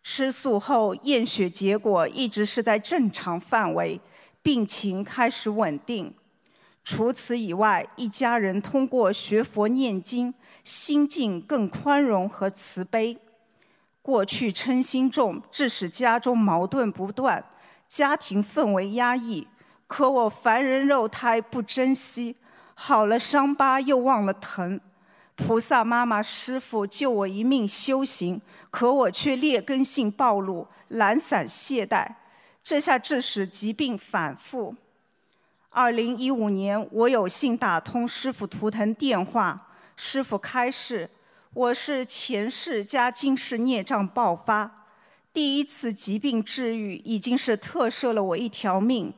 [0.03, 4.01] 吃素后，验血结果一直是在正常范围，
[4.43, 6.15] 病情开始稳定。
[6.83, 10.33] 除此以外，一家人通过学佛念经，
[10.65, 13.19] 心境更宽容和慈悲。
[14.03, 17.45] 过去嗔心重，致使家中矛盾不断，
[17.87, 19.47] 家庭氛围压抑。
[19.87, 22.37] 可我凡人肉胎不珍惜，
[22.75, 24.81] 好了伤疤又忘了疼。
[25.37, 32.07] 菩萨妈妈师父救我一命修行，可我却劣根性暴露，懒散懈怠，
[32.63, 34.75] 这下致使疾病反复。
[35.71, 41.09] 二零一五年，我有幸打通师傅图腾电话，师傅开示。
[41.53, 44.87] 我是前世加今世孽障爆发，
[45.33, 49.13] 第一次疾病治愈已经是特赦了我一条命，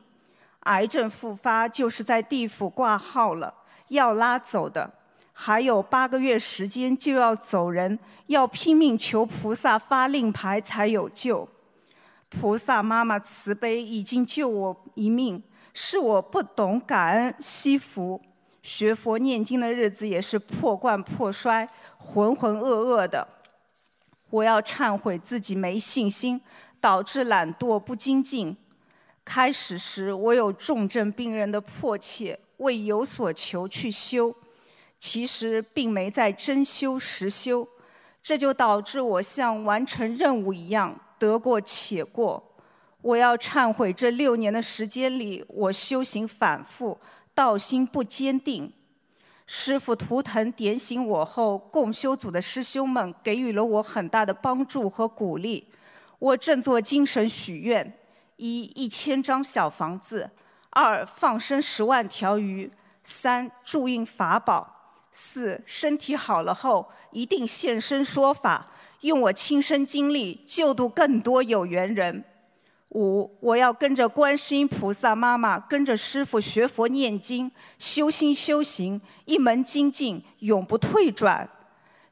[0.61, 3.53] 癌症复发就是在地府挂号了，
[3.89, 4.91] 要拉走的，
[5.31, 11.47] 还有八个月时间就要走人，要拼命求菩萨发令牌才有救。
[12.29, 18.19] 菩萨妈妈慈悲，已经救我一命，是我不懂感恩惜福，
[18.63, 21.69] 学佛念经的日子也是破罐破摔。
[21.97, 23.25] 浑浑噩噩的，
[24.29, 26.41] 我要忏悔自己没信心，
[26.81, 28.57] 导致懒惰不精进。
[29.23, 34.35] 开始时我有重症病人的迫切，为有所求去修，
[34.99, 37.65] 其实并没在真修实修，
[38.21, 42.43] 这就导致我像完成任务一样得过且过。
[43.01, 46.99] 我要忏悔这六年的时间里，我修行反复，
[47.33, 48.71] 道心不坚定。
[49.45, 55.67] 师傅图腾点醒我后，共修组的师兄们给予了我很大的帮助和鼓励。
[56.17, 57.97] 我振作精神许愿：
[58.37, 60.29] 一、一千张小房子；
[60.69, 62.69] 二、放生十万条鱼；
[63.03, 64.65] 三、注印法宝；
[65.11, 72.23] 四、身体好了后一定现身说法，用我亲身经历救度更多有缘人。
[72.93, 81.47] 五，我要跟着观世音菩萨妈妈，跟着师父学佛念经，修心修行，一门精进，永不退转。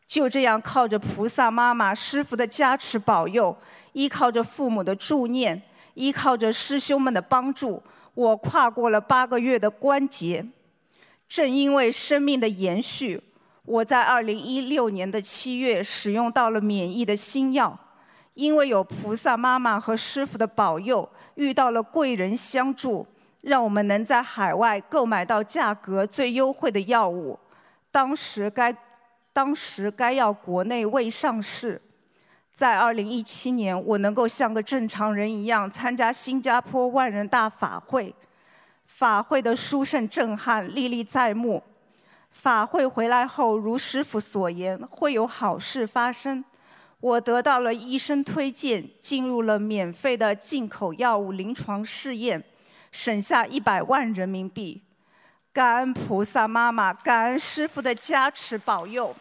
[0.06, 3.56] 就这样，靠着菩萨妈妈、师父的加持保佑，
[3.94, 5.62] 依靠着父母的助念，
[5.94, 7.82] 依靠着师兄们的帮助，
[8.14, 10.46] 我跨过了八个月的关节。
[11.30, 13.22] 正因为生命的延续，
[13.64, 17.80] 我在二零一六年的七月使用到了免疫的新药。
[18.42, 23.06] 因为有菩萨妈妈和师傅的保佑，遇到了贵人相助，
[23.42, 27.38] 让我们能在海外购买到价格最优惠的药物。
[27.92, 28.76] 当时该
[29.32, 31.80] 当时该药国内未上市。
[32.52, 38.12] 在二零一七年，我能够像个正常人一样参加新加坡万人大法会，
[38.88, 41.62] 法会的殊胜震撼历历在目。
[42.32, 46.44] 法会回来后，如师傅所言，会有好事发生。
[47.02, 52.44] 我得到了医生推荐，进入了免费的进口药物临床试验，
[52.92, 54.84] 省下一百万人民币。
[55.52, 59.16] 感恩菩萨妈妈，感恩师父的加持保佑，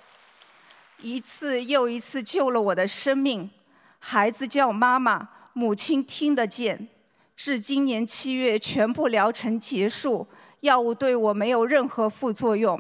[1.01, 3.51] 一次又一次救了我的生命。
[3.99, 6.87] 孩子叫妈妈，母亲听得见。
[7.35, 10.29] 至今年七月，全部疗程结束，
[10.61, 12.79] 药物对我没有任何副作用。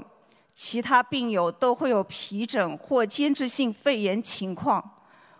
[0.63, 4.91] 其他病友都会有皮疹或间质性肺炎情况。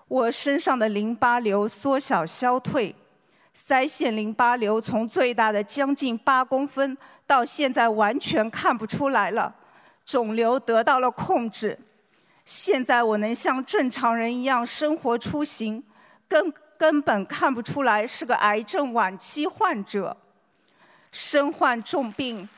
[0.09, 2.97] 我身上的淋巴瘤缩小消退，
[3.55, 6.97] 腮腺淋巴瘤从最大的将近八公分，
[7.27, 9.55] 到现在完全看不出来了，
[10.07, 11.79] 肿瘤得到了控制。
[12.47, 15.85] 现在我能像正常人一样生活出行，
[16.27, 20.17] 根根本看不出来是个癌症晚期患者。
[21.13, 22.49] 身患重病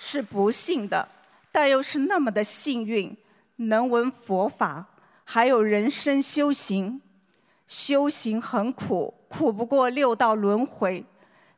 [0.00, 1.08] 是不幸的。
[1.60, 3.16] 但又是那么的幸运，
[3.56, 4.86] 能闻佛法，
[5.24, 7.02] 还有人生修行。
[7.66, 11.04] 修行很苦，苦不过六道轮回。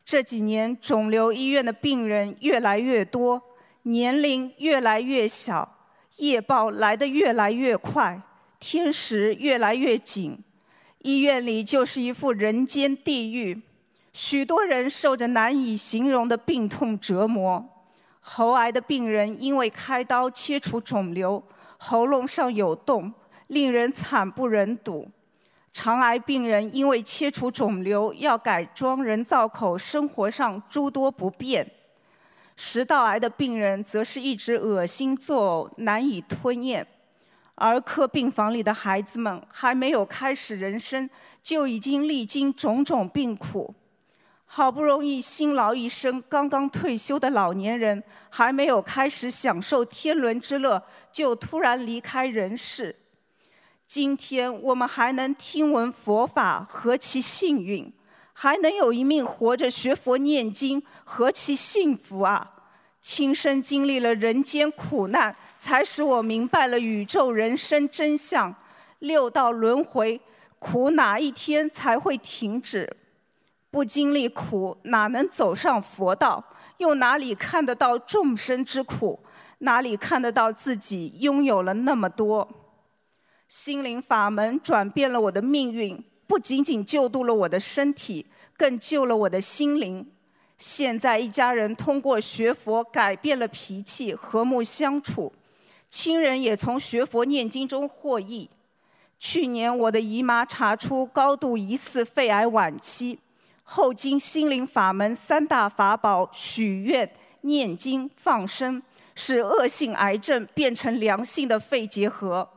[0.02, 3.42] 这几年肿瘤医院的病人越来越多，
[3.82, 5.76] 年龄越来越小，
[6.16, 8.22] 业报来得越来越快，
[8.58, 10.38] 天时越来越紧，
[11.00, 13.60] 医院里就是一副人间地狱，
[14.14, 17.68] 许多人受着难以形容的病痛折磨。
[18.32, 21.42] 喉癌的病人因为开刀切除肿瘤，
[21.78, 23.12] 喉咙上有洞，
[23.48, 25.04] 令人惨不忍睹；
[25.72, 31.66] 肠癌病人因为切除肿瘤要改装人造口，生活上诸多不便；
[32.54, 36.84] 食道癌的病人则是一直恶心作呕，难以吞咽；
[37.56, 41.10] 儿科病房里的孩子们还没有开始人生，
[41.42, 43.74] 就已经历经种种病苦。
[44.52, 50.82] 好不容易辛劳一生，刚刚退休的老年人还没有开始享受天伦之乐，
[51.12, 52.96] 就突然离开人世。
[53.86, 57.92] 今天我们还能听闻佛法，何其幸运！
[58.32, 62.54] 还能有一命活着学佛念经，何其幸福啊！
[63.00, 68.52] 亲身经历了人间苦难，才使我明白了宇宙人生真相。
[68.98, 70.20] 六道轮回，
[70.58, 72.96] 苦哪一天才会停止？
[73.70, 76.44] 不经历苦，哪能走上佛道？
[76.78, 79.20] 又哪里看得到众生之苦？
[79.58, 82.48] 哪里看得到自己拥有了那么多？
[83.46, 90.10] 心灵法门转变了我的命运，不仅仅救度了我的身体，更救了我的心灵。
[90.56, 95.32] 现在一家人通过学佛改变了脾气，和睦相处，
[95.88, 98.48] 亲人也从学佛念经中获益。
[99.18, 103.18] 去年我的姨妈查出高度疑似肺癌晚期。
[103.72, 107.08] 后经心灵法门三大法宝许愿、
[107.42, 108.82] 念经、放生，
[109.14, 112.50] 使恶性癌症变成良性的肺结核。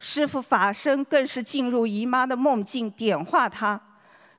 [0.00, 3.78] 师父法身更是进入姨妈的梦境，点化她。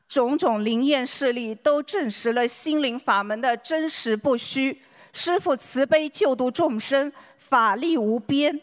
[0.10, 4.82] 种种灵验事例都证实了心灵法门的真实不虚。
[5.14, 8.60] 师父慈悲救度众生，法力无边，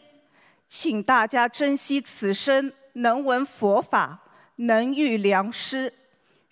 [0.67, 4.19] 请大家珍惜此生，能闻佛法，
[4.57, 5.93] 能遇良师。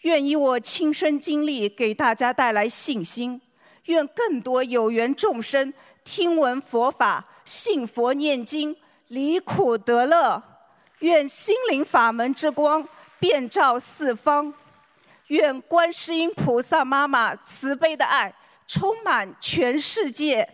[0.01, 3.39] 愿以我亲身经历给大家带来信心，
[3.85, 5.71] 愿更多有缘众生
[6.03, 8.75] 听闻佛法、信佛念经、
[9.09, 10.41] 离苦得乐。
[10.99, 12.87] 愿心灵法门之光
[13.19, 14.53] 遍照四方，
[15.27, 18.33] 愿观世音菩萨妈妈慈悲的爱
[18.67, 20.47] 充满全世界。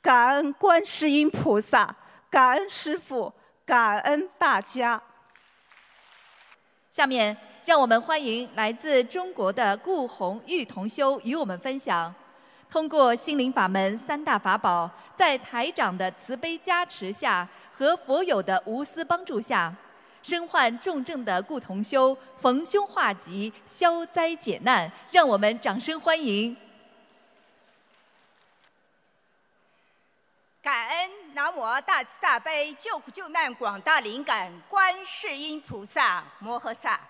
[0.00, 1.94] 感恩观世音菩萨，
[2.30, 3.32] 感恩师父，
[3.66, 5.02] 感恩大家。
[6.90, 7.36] 下面。
[7.64, 12.12] 让我们欢迎来自中国的顾红玉同修与我们分享，
[12.68, 19.72] 通过心灵法门三大法宝，在台长的慈悲加持下和佛友的无私帮助下，
[20.24, 24.90] 身患重症的顾同修逢凶化吉，消灾解难。
[25.12, 26.56] 让我们掌声欢迎！
[30.60, 37.00] 感恩南无大慈大悲救苦救难广大灵感观世音菩萨摩诃萨。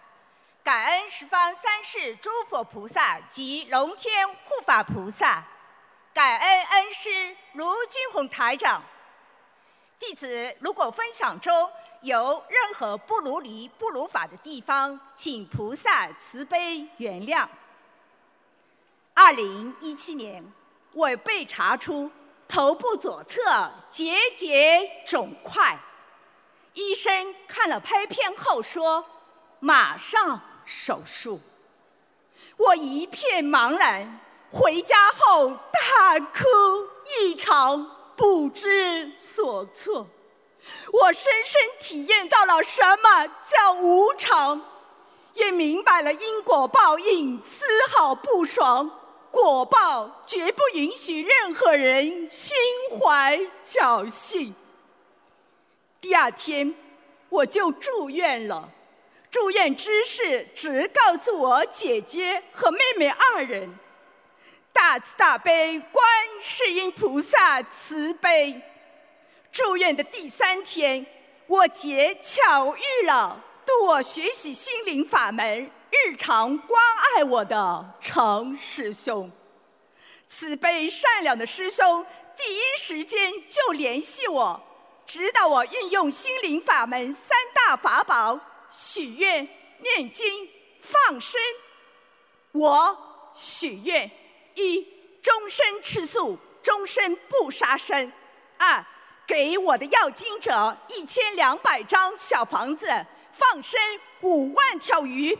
[0.64, 5.42] 感恩十方三世诸佛菩萨及龙天护法菩萨，
[6.14, 8.80] 感恩恩师卢俊宏台长。
[9.98, 11.68] 弟子如果分享中
[12.02, 17.44] 有任何不如理、不如法的地方，请菩萨慈悲原谅。
[19.14, 20.44] 二零一七年，
[20.92, 22.08] 我被查出
[22.46, 25.76] 头部左侧结节肿块，
[26.74, 29.04] 医生看了拍片后说，
[29.58, 30.40] 马上。
[30.64, 31.40] 手术，
[32.56, 34.20] 我一片茫然。
[34.50, 36.44] 回家后大哭
[37.18, 40.06] 一场，不知所措。
[40.92, 44.60] 我深深体验到了什么叫无常，
[45.32, 48.90] 也明白了因果报应丝毫不爽，
[49.30, 52.54] 果报绝不允许任何人心
[52.90, 54.54] 怀侥幸。
[55.98, 56.74] 第二天，
[57.30, 58.68] 我就住院了。
[59.32, 63.78] 住院知识只告诉我姐姐和妹妹二人。
[64.74, 66.04] 大慈大悲观
[66.42, 68.60] 世音菩萨慈悲。
[69.50, 71.06] 住院的第三天，
[71.46, 76.82] 我姐巧遇了度我学习心灵法门、日常关
[77.16, 79.32] 爱我的程师兄。
[80.28, 82.04] 慈悲善良的师兄
[82.36, 84.62] 第一时间就联系我，
[85.06, 88.38] 指导我运用心灵法门三大法宝。
[88.72, 89.46] 许愿、
[89.78, 90.48] 念经、
[90.80, 91.40] 放生。
[92.52, 94.10] 我许愿：
[94.54, 94.86] 一、
[95.22, 98.10] 终身吃素，终身不杀生；
[98.58, 98.84] 二、
[99.26, 102.88] 给我的要经者一千两百张小房子，
[103.30, 103.80] 放生
[104.22, 105.34] 五万条鱼；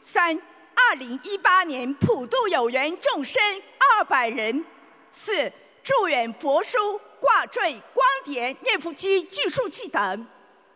[0.00, 0.40] 三、
[0.74, 3.42] 二零一八年普度有缘众生
[3.78, 4.62] 二百人；
[5.10, 10.26] 四、祝愿佛书、挂坠、光碟、念佛机、计数器等；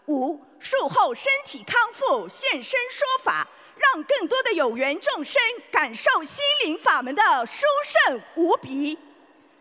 [0.09, 0.45] 五。
[0.61, 3.47] 术后身体康复，现身说法，
[3.77, 5.41] 让更多的有缘众生
[5.71, 8.99] 感受心灵法门的殊胜无比。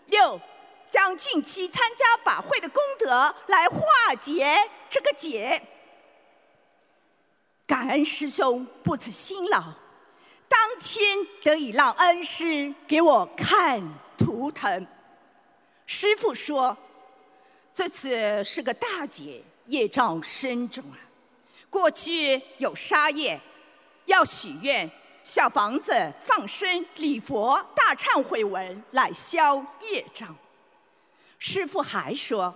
[0.07, 0.41] 六，
[0.89, 5.61] 将近期参加法会的功德来化解这个结。
[7.67, 9.61] 感恩师兄不辞辛劳，
[10.47, 13.83] 当天得以让恩师给我看
[14.17, 14.87] 图腾。
[15.85, 16.75] 师父说，
[17.71, 19.43] 这次是个大劫。
[19.67, 20.97] 业障深重啊！
[21.69, 23.39] 过去有杀业，
[24.05, 24.89] 要许愿、
[25.23, 30.35] 小房子、放生、礼佛、大忏悔文来消业障。
[31.37, 32.55] 师父还说，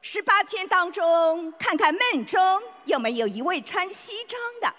[0.00, 4.74] 十八天当中看看梦中有没有一位穿西装的，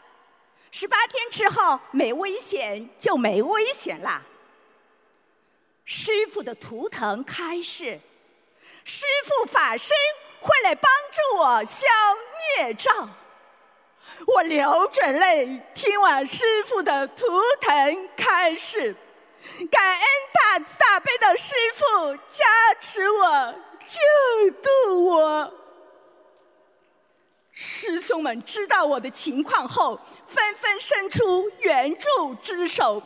[0.72, 4.24] 十八天之后没危险就没危险啦。
[5.84, 7.99] 师父的图腾开示，
[8.86, 9.95] 师父法身。
[10.42, 11.86] 会来帮助我消
[12.58, 13.10] 孽障，
[14.26, 17.26] 我流着泪听完师傅的图
[17.60, 18.96] 腾开示，
[19.70, 25.54] 感恩大慈大悲的师傅加持我、救度我。
[27.52, 33.00] 师兄们知道我的情况后，纷纷伸出援助之手，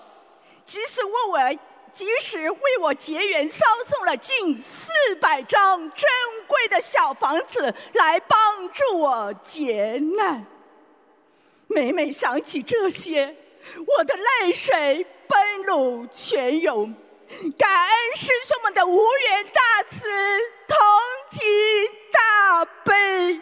[0.65, 1.59] 即使为我。
[1.95, 6.11] 及时为我结缘，捎送了近四百张真
[6.67, 10.45] 的小房子来帮助我劫难。
[11.67, 13.35] 每每想起这些，
[13.85, 16.93] 我的泪水奔涌泉涌。
[17.57, 20.07] 感恩师兄们的无缘大慈，
[20.67, 20.77] 同
[21.31, 21.41] 体
[22.11, 23.41] 大悲。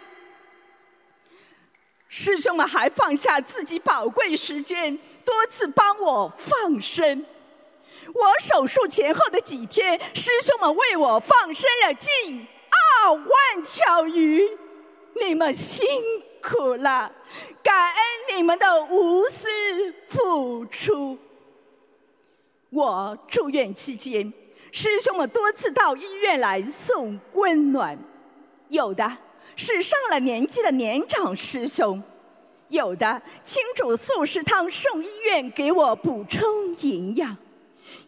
[2.07, 7.25] 师兄们还放下自己宝贵时间，多次帮我放生。
[8.13, 12.47] 我手术前后的几天，师兄们为我放生了近
[13.13, 14.49] 万条鱼，
[15.21, 15.85] 你们辛
[16.41, 17.11] 苦了，
[17.61, 19.47] 感恩你们的无私
[20.07, 21.17] 付出。
[22.69, 24.33] 我住院期间，
[24.71, 27.97] 师兄们多次到医院来送温暖，
[28.69, 29.17] 有的
[29.55, 32.01] 是上了年纪的年长师兄，
[32.69, 37.37] 有的亲煮素食汤送医院给我补充营养。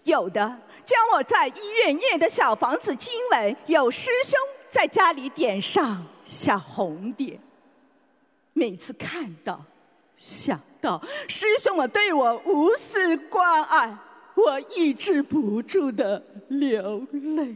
[0.04, 0.40] 有的
[0.84, 4.40] 将我在医院念的小房子经文，有师兄
[4.76, 7.40] 在家里点上小红点。
[8.52, 9.64] 每次看到、
[10.18, 13.98] 想到师兄们对我无私关爱，
[14.36, 17.56] 我抑制不住的流泪。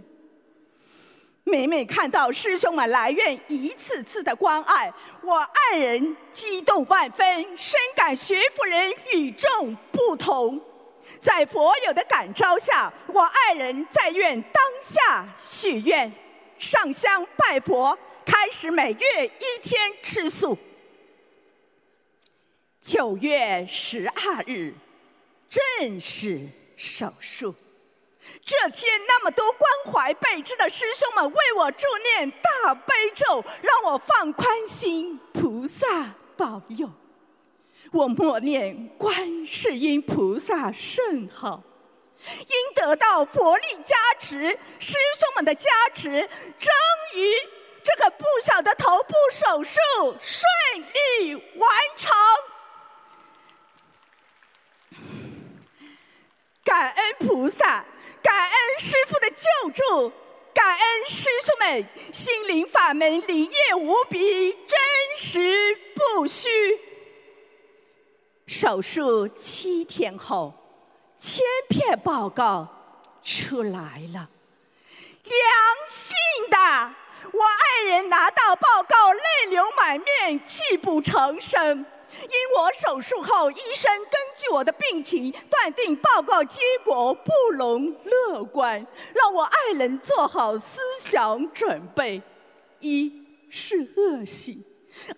[1.43, 4.89] 每每看到师兄们来院一次次的关爱，
[5.21, 10.57] 我爱人激动万分，深感学佛人与众不同。
[11.19, 16.09] 在佛友的感召下，我爱人在院当下许愿，
[16.59, 20.57] 上香拜佛，开始每月一天吃素。
[22.81, 24.73] 九月十二日，
[25.47, 27.55] 正式手术。
[28.43, 36.91] 这天，那么多关怀备至的师兄们为我助念大悲咒，让我放宽心，菩萨保佑。
[37.91, 41.63] 我默念观世音菩萨圣号，
[42.39, 46.09] 因得到佛力加持，师兄们的加持，
[46.59, 46.73] 终
[47.15, 47.33] 于
[47.83, 49.79] 这个不小的头部手术
[50.21, 50.43] 顺
[50.93, 52.11] 利完成。
[56.63, 57.83] 感恩菩萨，
[58.21, 60.11] 感恩师父的救助，
[60.53, 64.77] 感恩师兄们心灵法门灵验无比，真
[65.17, 66.79] 实不虚。
[68.45, 70.53] 手术七天后，
[71.19, 72.67] 千片报告
[73.21, 74.29] 出来了，
[75.23, 75.35] 良
[75.87, 76.15] 性
[76.49, 76.95] 的。
[77.31, 81.85] 我爱人拿到报告，泪流满面，泣不成声。
[82.21, 92.21] 因我手术后，医生根据我的病情断定报告结果不容乐观，让我爱人做好思想准备：
[92.79, 94.63] 一是恶性，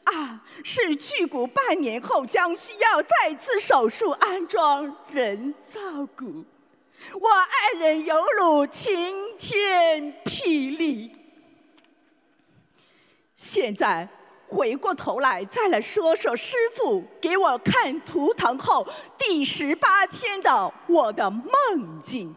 [0.04, 5.80] 啊是去骨半年后将需要再次手术安装人造
[6.18, 6.44] 骨。
[7.20, 11.16] 我爱人犹如晴天霹雳。
[13.36, 14.08] 现在。
[14.54, 18.86] 回过头来，再来说说师傅给我看图腾后
[19.18, 22.36] 第十八天的我的梦境。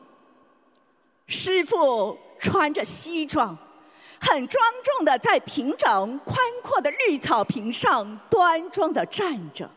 [1.26, 3.58] 师傅穿着西装，
[4.24, 9.70] 很庄重的在平整宽阔的绿草坪上端庄的站着，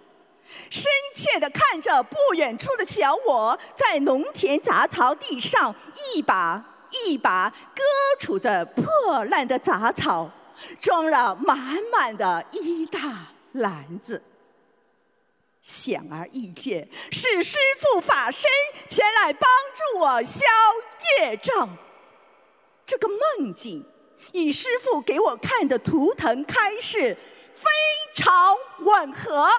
[0.70, 5.76] 深切的看着不远处的小我，在农田杂草地上
[6.16, 6.64] 一把
[7.06, 7.84] 一把割
[8.20, 10.32] 除着破烂的杂草。
[10.82, 11.56] 装了满
[11.92, 14.20] 满的一大篮子，
[15.62, 18.50] 显而易见是师父法身
[18.90, 20.48] 前来帮助我消
[21.20, 21.78] 业障。
[22.88, 23.86] 这个梦境
[24.34, 27.16] 与师父给我看的图腾开示
[27.54, 27.70] 非
[28.16, 29.50] 常吻合。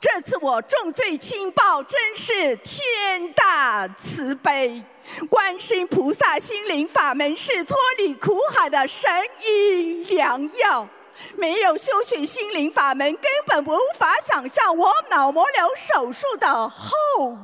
[0.00, 4.82] 这次我重罪轻报，真是天大慈悲！
[5.30, 9.08] 观世音菩萨心灵法门是脱离苦海的神
[9.44, 10.88] 医良药。
[11.36, 16.90] 没有修学心灵法门，根本无法想象我脑膜瘤手术的后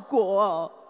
[0.09, 0.82] 果。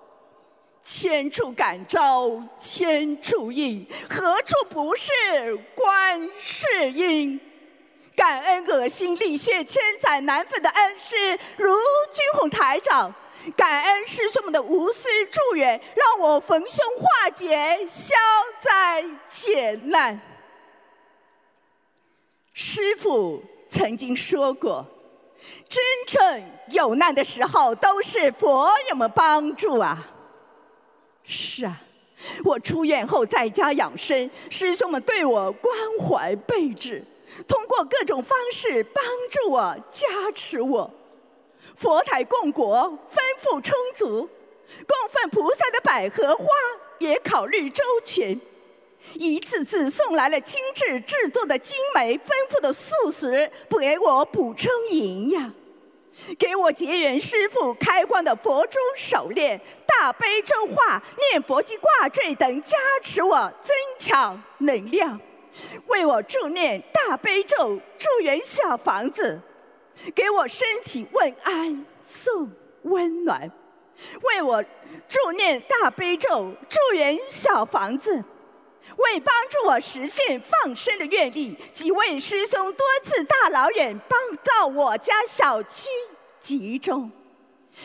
[0.85, 5.13] 千处感召，千处应，何处不是
[5.75, 7.41] 观世音？
[8.15, 11.73] 感恩恶心沥血千载难分的恩师如
[12.13, 13.13] 君宏台长，
[13.57, 18.15] 感恩师兄们的无私助缘，让我逢凶化解，消
[18.61, 20.21] 灾解难。
[22.53, 24.87] 师父曾经说过，
[25.69, 30.12] 真正有难的时候，都是佛友们帮助啊。
[31.25, 31.81] 是啊，
[32.45, 37.05] 我出院后在家养生，师兄们对我关怀备至。
[37.49, 40.91] 通过各种方式帮助我、加持我，
[41.75, 44.29] 佛台供果丰富充足，
[44.87, 46.45] 供奉菩萨的百合花
[46.99, 48.39] 也考虑周全，
[49.15, 55.55] 一次次送来了精致制作的精美丰富的素食，不给我补充营养，
[56.39, 65.19] 给我结缘师傅开光的佛珠手链、大悲咒画、念佛机挂坠等，加持我增强能量。
[65.87, 69.41] 为我助念大悲咒，助缘小房子，
[70.15, 72.51] 给我身体问安送
[72.83, 73.51] 温暖；
[74.23, 74.63] 为我
[75.09, 78.25] 助念大悲咒，助缘小房子，
[78.97, 85.89] 为帮助我实现放生的愿力，几位师兄多次大老远帮到我家小区
[86.41, 87.11] 集中。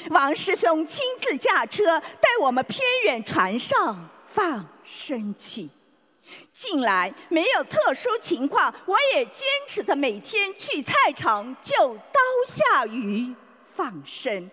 [0.09, 5.69] 王师兄亲自驾车带我们偏远船上放生去。
[6.51, 13.33] 近来没有特殊情况，我也坚持着每天去菜场就刀下鱼
[13.75, 14.51] 放生。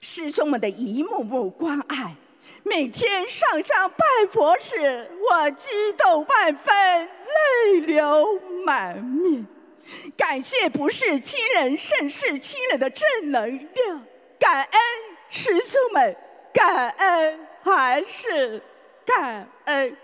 [0.00, 2.16] 师兄们的一幕幕关爱，
[2.62, 6.74] 每天上香拜佛时，我激动万分，
[7.06, 9.46] 泪流满面。
[10.16, 14.06] 感谢不是亲人胜似亲人的正能量，
[14.38, 14.80] 感恩
[15.28, 16.16] 师兄们，
[16.52, 18.62] 感恩还是
[19.04, 19.96] 感恩。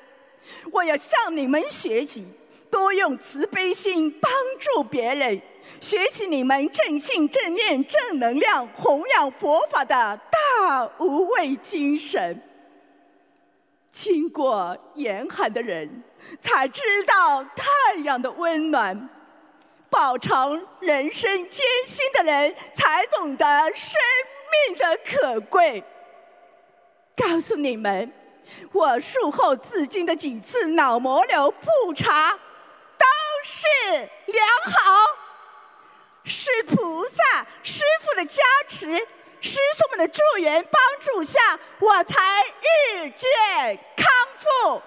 [0.73, 2.27] 我要向你们学习，
[2.71, 5.41] 多用慈悲心帮助别人，
[5.81, 10.19] 学习你们正信正念正能量，弘扬佛法的
[10.59, 12.43] 大无畏精神。
[13.93, 16.03] 经过严寒的人
[16.41, 19.09] 才知道太阳的温暖，
[19.89, 24.01] 饱尝人生艰辛的人才懂得生
[24.69, 25.83] 命的可贵。
[27.17, 28.13] 告诉你们。
[28.73, 33.05] 我术后至今的几次脑膜瘤复查都
[33.43, 33.67] 是
[34.27, 35.05] 良好，
[36.23, 39.05] 是菩萨师傅的加持，
[39.41, 44.83] 师兄们的助缘帮助下，我才日渐康复。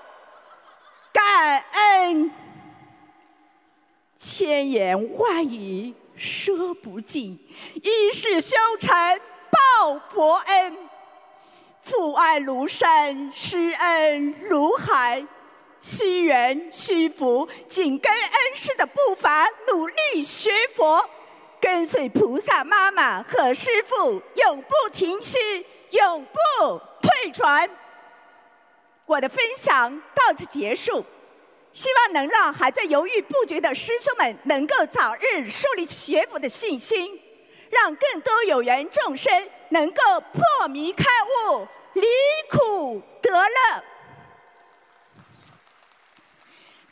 [1.12, 2.32] 感恩，
[4.18, 7.40] 千言万语说不尽，
[7.84, 8.92] 一世修成
[9.50, 10.78] 报佛恩。
[11.82, 15.26] 父爱如山，师恩如海，
[15.80, 21.10] 惜缘惜福，紧跟恩师的步伐，努力学佛，
[21.60, 25.38] 跟随菩萨妈妈和师父，永不停息，
[25.92, 27.70] 永不退转。
[29.06, 31.04] 我的分享到此结束，
[31.74, 37.20] 希望能让还在犹豫不决的师兄们能够早日树立学佛的信心，
[37.70, 40.02] 让更多有缘众生能够
[40.34, 41.06] 破迷开
[41.50, 42.04] 悟，离
[42.50, 43.84] 苦得乐。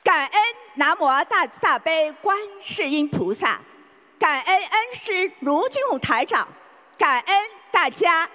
[0.03, 0.41] 感恩
[0.76, 3.61] 南无大慈大悲观世音菩萨，
[4.20, 6.47] 感恩恩师卢俊武台长，
[6.97, 8.28] 感恩大家。